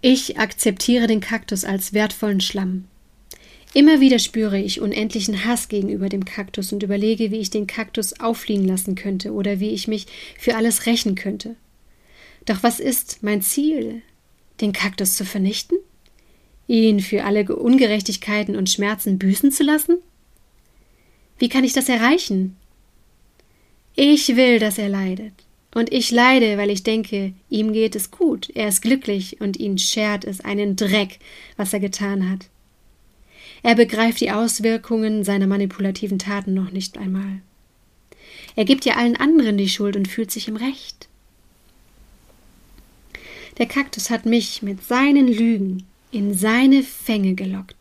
Ich 0.00 0.38
akzeptiere 0.38 1.06
den 1.06 1.20
Kaktus 1.20 1.64
als 1.64 1.94
wertvollen 1.94 2.40
Schlamm. 2.40 2.84
Immer 3.74 4.00
wieder 4.00 4.20
spüre 4.20 4.60
ich 4.60 4.80
unendlichen 4.80 5.44
Hass 5.44 5.66
gegenüber 5.66 6.08
dem 6.08 6.24
Kaktus 6.24 6.72
und 6.72 6.84
überlege, 6.84 7.32
wie 7.32 7.38
ich 7.38 7.50
den 7.50 7.66
Kaktus 7.66 8.20
auffliegen 8.20 8.64
lassen 8.64 8.94
könnte 8.94 9.32
oder 9.32 9.58
wie 9.58 9.70
ich 9.70 9.88
mich 9.88 10.06
für 10.38 10.54
alles 10.54 10.86
rächen 10.86 11.16
könnte. 11.16 11.56
Doch 12.46 12.62
was 12.62 12.78
ist 12.78 13.18
mein 13.22 13.42
Ziel? 13.42 14.02
Den 14.60 14.72
Kaktus 14.72 15.16
zu 15.16 15.24
vernichten? 15.24 15.76
Ihn 16.68 17.00
für 17.00 17.24
alle 17.24 17.44
Ungerechtigkeiten 17.44 18.54
und 18.54 18.70
Schmerzen 18.70 19.18
büßen 19.18 19.50
zu 19.50 19.64
lassen? 19.64 19.98
Wie 21.38 21.48
kann 21.48 21.64
ich 21.64 21.72
das 21.72 21.88
erreichen? 21.88 22.56
Ich 23.96 24.36
will, 24.36 24.60
dass 24.60 24.78
er 24.78 24.88
leidet. 24.88 25.32
Und 25.74 25.92
ich 25.92 26.12
leide, 26.12 26.58
weil 26.58 26.70
ich 26.70 26.84
denke, 26.84 27.32
ihm 27.50 27.72
geht 27.72 27.96
es 27.96 28.12
gut, 28.12 28.50
er 28.54 28.68
ist 28.68 28.82
glücklich 28.82 29.40
und 29.40 29.56
ihn 29.56 29.78
schert 29.78 30.24
es 30.24 30.40
einen 30.40 30.76
Dreck, 30.76 31.18
was 31.56 31.72
er 31.72 31.80
getan 31.80 32.30
hat. 32.30 32.48
Er 33.64 33.74
begreift 33.74 34.20
die 34.20 34.30
Auswirkungen 34.30 35.24
seiner 35.24 35.46
manipulativen 35.46 36.18
Taten 36.18 36.52
noch 36.52 36.70
nicht 36.70 36.98
einmal. 36.98 37.40
Er 38.56 38.66
gibt 38.66 38.84
ja 38.84 38.96
allen 38.96 39.16
anderen 39.16 39.56
die 39.56 39.70
Schuld 39.70 39.96
und 39.96 40.06
fühlt 40.06 40.30
sich 40.30 40.48
im 40.48 40.56
Recht. 40.56 41.08
Der 43.56 43.64
Kaktus 43.64 44.10
hat 44.10 44.26
mich 44.26 44.60
mit 44.60 44.84
seinen 44.84 45.28
Lügen 45.28 45.84
in 46.10 46.34
seine 46.34 46.82
Fänge 46.82 47.34
gelockt. 47.34 47.74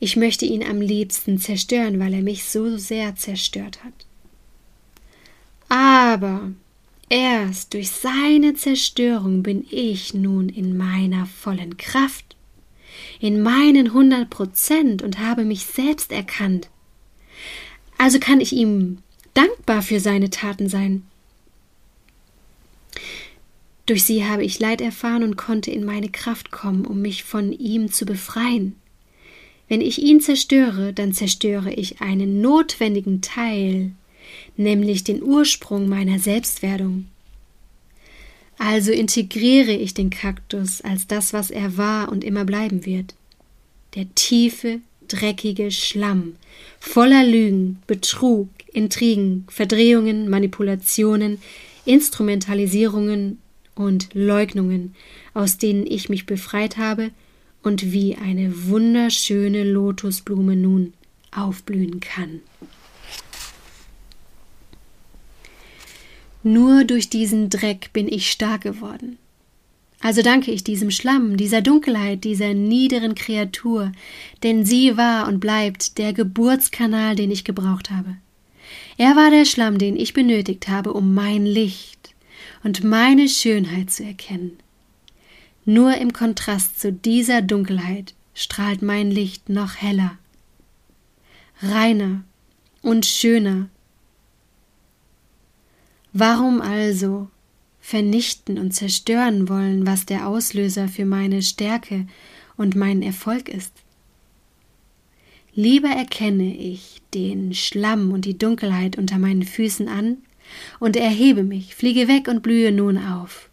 Ich 0.00 0.16
möchte 0.16 0.44
ihn 0.44 0.64
am 0.64 0.80
liebsten 0.80 1.38
zerstören, 1.38 2.00
weil 2.00 2.12
er 2.12 2.22
mich 2.22 2.44
so 2.46 2.76
sehr 2.76 3.14
zerstört 3.14 3.84
hat. 3.84 3.92
Aber 5.68 6.50
erst 7.08 7.74
durch 7.74 7.90
seine 7.90 8.54
Zerstörung 8.54 9.44
bin 9.44 9.64
ich 9.70 10.14
nun 10.14 10.48
in 10.48 10.76
meiner 10.76 11.26
vollen 11.26 11.76
Kraft, 11.76 12.34
in 13.20 13.42
meinen 13.42 13.92
hundert 13.92 14.30
Prozent 14.30 15.02
und 15.02 15.18
habe 15.18 15.44
mich 15.44 15.66
selbst 15.66 16.10
erkannt. 16.10 16.68
Also 17.98 18.18
kann 18.18 18.40
ich 18.40 18.52
ihm 18.52 18.98
dankbar 19.34 19.82
für 19.82 20.00
seine 20.00 20.30
Taten 20.30 20.68
sein. 20.68 21.02
Durch 23.86 24.04
sie 24.04 24.24
habe 24.24 24.44
ich 24.44 24.58
Leid 24.58 24.80
erfahren 24.80 25.22
und 25.22 25.36
konnte 25.36 25.70
in 25.70 25.84
meine 25.84 26.08
Kraft 26.08 26.50
kommen, 26.50 26.86
um 26.86 27.02
mich 27.02 27.24
von 27.24 27.52
ihm 27.52 27.92
zu 27.92 28.06
befreien. 28.06 28.76
Wenn 29.68 29.80
ich 29.80 30.00
ihn 30.00 30.20
zerstöre, 30.20 30.92
dann 30.92 31.12
zerstöre 31.12 31.72
ich 31.72 32.00
einen 32.00 32.40
notwendigen 32.40 33.20
Teil, 33.20 33.92
nämlich 34.56 35.04
den 35.04 35.22
Ursprung 35.22 35.88
meiner 35.88 36.18
Selbstwerdung. 36.18 37.06
Also 38.62 38.92
integriere 38.92 39.72
ich 39.72 39.94
den 39.94 40.10
Kaktus 40.10 40.82
als 40.82 41.06
das, 41.06 41.32
was 41.32 41.50
er 41.50 41.78
war 41.78 42.12
und 42.12 42.22
immer 42.22 42.44
bleiben 42.44 42.84
wird. 42.84 43.14
Der 43.94 44.14
tiefe, 44.14 44.80
dreckige 45.08 45.70
Schlamm, 45.70 46.36
voller 46.78 47.24
Lügen, 47.24 47.78
Betrug, 47.86 48.50
Intrigen, 48.70 49.46
Verdrehungen, 49.48 50.28
Manipulationen, 50.28 51.40
Instrumentalisierungen 51.86 53.38
und 53.76 54.10
Leugnungen, 54.12 54.94
aus 55.32 55.56
denen 55.56 55.86
ich 55.86 56.10
mich 56.10 56.26
befreit 56.26 56.76
habe 56.76 57.12
und 57.62 57.92
wie 57.92 58.16
eine 58.16 58.66
wunderschöne 58.66 59.64
Lotusblume 59.64 60.54
nun 60.54 60.92
aufblühen 61.34 62.00
kann. 62.00 62.40
Nur 66.42 66.84
durch 66.84 67.10
diesen 67.10 67.50
Dreck 67.50 67.92
bin 67.92 68.08
ich 68.08 68.30
stark 68.30 68.62
geworden. 68.62 69.18
Also 70.00 70.22
danke 70.22 70.50
ich 70.50 70.64
diesem 70.64 70.90
Schlamm, 70.90 71.36
dieser 71.36 71.60
Dunkelheit, 71.60 72.24
dieser 72.24 72.54
niederen 72.54 73.14
Kreatur, 73.14 73.92
denn 74.42 74.64
sie 74.64 74.96
war 74.96 75.28
und 75.28 75.40
bleibt 75.40 75.98
der 75.98 76.14
Geburtskanal, 76.14 77.16
den 77.16 77.30
ich 77.30 77.44
gebraucht 77.44 77.90
habe. 77.90 78.16
Er 78.96 79.16
war 79.16 79.30
der 79.30 79.44
Schlamm, 79.44 79.76
den 79.76 79.96
ich 79.96 80.14
benötigt 80.14 80.68
habe, 80.68 80.94
um 80.94 81.14
mein 81.14 81.44
Licht, 81.44 82.14
und 82.62 82.82
meine 82.82 83.28
Schönheit 83.28 83.90
zu 83.90 84.04
erkennen. 84.04 84.58
Nur 85.66 85.96
im 85.96 86.12
Kontrast 86.12 86.80
zu 86.80 86.92
dieser 86.92 87.42
Dunkelheit 87.42 88.14
strahlt 88.34 88.80
mein 88.80 89.10
Licht 89.10 89.50
noch 89.50 89.76
heller, 89.76 90.18
reiner 91.62 92.22
und 92.80 93.04
schöner. 93.04 93.68
Warum 96.12 96.60
also 96.60 97.28
vernichten 97.80 98.58
und 98.58 98.72
zerstören 98.72 99.48
wollen, 99.48 99.86
was 99.86 100.06
der 100.06 100.26
Auslöser 100.26 100.88
für 100.88 101.04
meine 101.04 101.42
Stärke 101.42 102.06
und 102.56 102.76
meinen 102.76 103.02
Erfolg 103.02 103.48
ist? 103.48 103.72
Lieber 105.54 105.88
erkenne 105.88 106.54
ich 106.54 107.00
den 107.14 107.54
Schlamm 107.54 108.12
und 108.12 108.24
die 108.24 108.38
Dunkelheit 108.38 108.96
unter 108.98 109.18
meinen 109.18 109.42
Füßen 109.42 109.88
an 109.88 110.18
und 110.78 110.96
erhebe 110.96 111.42
mich, 111.42 111.74
fliege 111.74 112.08
weg 112.08 112.28
und 112.28 112.42
blühe 112.42 112.72
nun 112.72 112.98
auf. 112.98 113.48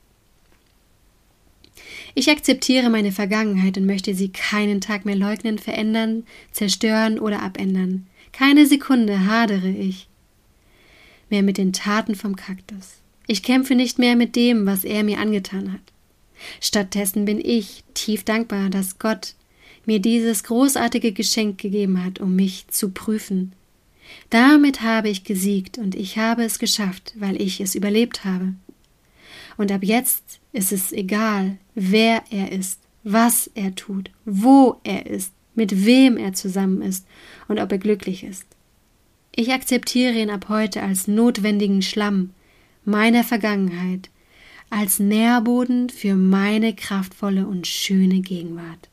Ich 2.15 2.29
akzeptiere 2.29 2.89
meine 2.89 3.11
Vergangenheit 3.11 3.77
und 3.77 3.85
möchte 3.85 4.15
sie 4.15 4.29
keinen 4.29 4.81
Tag 4.81 5.05
mehr 5.05 5.15
leugnen, 5.15 5.59
verändern, 5.59 6.23
zerstören 6.51 7.19
oder 7.19 7.43
abändern. 7.43 8.07
Keine 8.31 8.65
Sekunde 8.65 9.25
hadere 9.25 9.69
ich 9.69 10.06
mehr 11.29 11.43
mit 11.43 11.57
den 11.57 11.73
Taten 11.73 12.15
vom 12.15 12.35
Kaktus. 12.35 12.97
Ich 13.27 13.43
kämpfe 13.43 13.75
nicht 13.75 13.99
mehr 13.99 14.15
mit 14.15 14.35
dem, 14.35 14.65
was 14.65 14.83
er 14.83 15.03
mir 15.03 15.19
angetan 15.19 15.73
hat. 15.73 15.81
Stattdessen 16.61 17.25
bin 17.25 17.39
ich 17.43 17.83
tief 17.93 18.23
dankbar, 18.23 18.69
dass 18.69 18.99
Gott 18.99 19.35
mir 19.85 19.99
dieses 19.99 20.43
großartige 20.43 21.11
Geschenk 21.11 21.57
gegeben 21.57 22.03
hat, 22.03 22.19
um 22.19 22.35
mich 22.35 22.67
zu 22.67 22.89
prüfen, 22.89 23.53
damit 24.29 24.81
habe 24.81 25.09
ich 25.09 25.23
gesiegt 25.23 25.77
und 25.77 25.95
ich 25.95 26.17
habe 26.17 26.43
es 26.43 26.59
geschafft, 26.59 27.13
weil 27.17 27.41
ich 27.41 27.61
es 27.61 27.75
überlebt 27.75 28.25
habe. 28.25 28.53
Und 29.57 29.71
ab 29.71 29.83
jetzt 29.83 30.39
ist 30.53 30.71
es 30.71 30.91
egal, 30.91 31.57
wer 31.75 32.23
er 32.29 32.51
ist, 32.51 32.79
was 33.03 33.49
er 33.55 33.73
tut, 33.75 34.11
wo 34.25 34.79
er 34.83 35.05
ist, 35.05 35.31
mit 35.55 35.85
wem 35.85 36.17
er 36.17 36.33
zusammen 36.33 36.81
ist 36.81 37.05
und 37.47 37.59
ob 37.59 37.71
er 37.71 37.77
glücklich 37.77 38.23
ist. 38.23 38.45
Ich 39.39 39.53
akzeptiere 39.53 40.15
ihn 40.15 40.31
ab 40.31 40.47
heute 40.49 40.81
als 40.81 41.07
notwendigen 41.07 41.83
Schlamm 41.83 42.33
meiner 42.85 43.23
Vergangenheit, 43.23 44.09
als 44.71 44.97
Nährboden 44.97 45.91
für 45.91 46.15
meine 46.15 46.73
kraftvolle 46.75 47.45
und 47.45 47.67
schöne 47.67 48.21
Gegenwart. 48.21 48.89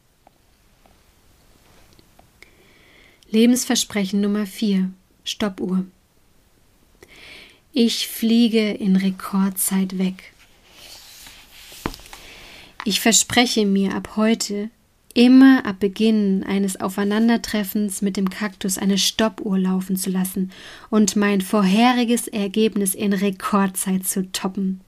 Lebensversprechen 3.30 4.20
Nummer 4.20 4.44
4 4.44 4.90
Stoppuhr. 5.24 5.86
Ich 7.72 8.06
fliege 8.06 8.70
in 8.70 8.96
Rekordzeit 8.96 9.96
weg. 9.96 10.34
Ich 12.84 13.00
verspreche 13.00 13.64
mir 13.64 13.94
ab 13.94 14.10
heute, 14.16 14.68
immer 15.14 15.64
ab 15.64 15.76
Beginn 15.78 16.42
eines 16.42 16.80
Aufeinandertreffens 16.80 18.02
mit 18.02 18.16
dem 18.16 18.28
Kaktus 18.28 18.78
eine 18.78 18.98
Stoppuhr 18.98 19.58
laufen 19.58 19.96
zu 19.96 20.10
lassen 20.10 20.50
und 20.90 21.14
mein 21.14 21.40
vorheriges 21.40 22.26
Ergebnis 22.26 22.94
in 22.96 23.12
Rekordzeit 23.12 24.04
zu 24.06 24.30
toppen. 24.32 24.80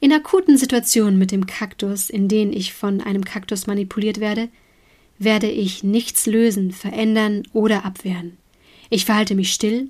In 0.00 0.12
akuten 0.12 0.56
Situationen 0.56 1.18
mit 1.18 1.32
dem 1.32 1.46
Kaktus, 1.46 2.08
in 2.08 2.28
denen 2.28 2.52
ich 2.52 2.72
von 2.72 3.00
einem 3.00 3.24
Kaktus 3.24 3.66
manipuliert 3.66 4.20
werde, 4.20 4.48
werde 5.18 5.50
ich 5.50 5.82
nichts 5.82 6.26
lösen, 6.26 6.70
verändern 6.70 7.42
oder 7.52 7.84
abwehren. 7.84 8.38
Ich 8.90 9.04
verhalte 9.04 9.34
mich 9.34 9.52
still, 9.52 9.88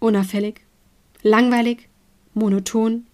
unauffällig, 0.00 0.62
langweilig, 1.22 1.88
monoton 2.34 3.06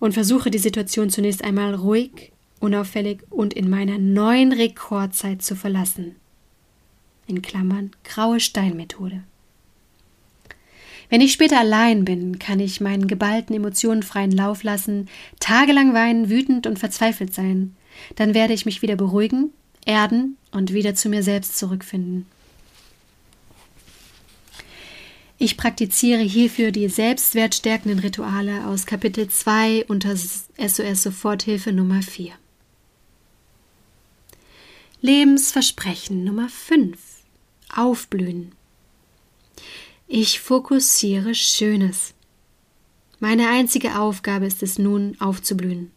und 0.00 0.12
versuche 0.12 0.50
die 0.50 0.58
Situation 0.58 1.10
zunächst 1.10 1.44
einmal 1.44 1.74
ruhig, 1.74 2.32
unauffällig 2.60 3.20
und 3.30 3.54
in 3.54 3.70
meiner 3.70 3.98
neuen 3.98 4.52
Rekordzeit 4.52 5.42
zu 5.42 5.54
verlassen. 5.54 6.16
In 7.26 7.42
Klammern 7.42 7.90
graue 8.04 8.40
Steinmethode. 8.40 9.22
Wenn 11.10 11.20
ich 11.20 11.32
später 11.32 11.58
allein 11.58 12.04
bin, 12.04 12.38
kann 12.38 12.60
ich 12.60 12.80
meinen 12.80 13.06
geballten 13.06 13.56
Emotionen 13.56 14.02
freien 14.02 14.32
Lauf 14.32 14.62
lassen, 14.62 15.08
tagelang 15.40 15.94
weinen, 15.94 16.28
wütend 16.28 16.66
und 16.66 16.78
verzweifelt 16.78 17.32
sein. 17.32 17.74
Dann 18.16 18.34
werde 18.34 18.52
ich 18.52 18.66
mich 18.66 18.82
wieder 18.82 18.96
beruhigen, 18.96 19.50
erden 19.86 20.36
und 20.52 20.72
wieder 20.72 20.94
zu 20.94 21.08
mir 21.08 21.22
selbst 21.22 21.56
zurückfinden. 21.58 22.26
Ich 25.40 25.56
praktiziere 25.56 26.20
hierfür 26.20 26.72
die 26.72 26.88
selbstwertstärkenden 26.88 28.00
Rituale 28.00 28.66
aus 28.66 28.86
Kapitel 28.86 29.28
2 29.28 29.84
unter 29.86 30.16
SOS 30.16 31.04
Soforthilfe 31.04 31.72
Nummer 31.72 32.02
4. 32.02 32.32
Lebensversprechen 35.00 36.24
Nummer 36.24 36.48
5. 36.48 36.98
Aufblühen. 37.72 38.50
Ich 40.08 40.40
fokussiere 40.40 41.36
Schönes. 41.36 42.14
Meine 43.20 43.48
einzige 43.48 43.96
Aufgabe 43.96 44.46
ist 44.46 44.64
es 44.64 44.76
nun 44.76 45.16
aufzublühen. 45.20 45.92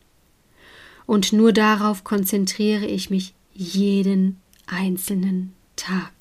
Und 1.07 1.33
nur 1.33 1.51
darauf 1.51 2.03
konzentriere 2.03 2.85
ich 2.85 3.09
mich 3.09 3.33
jeden 3.55 4.39
einzelnen 4.67 5.55
Tag. 5.75 6.20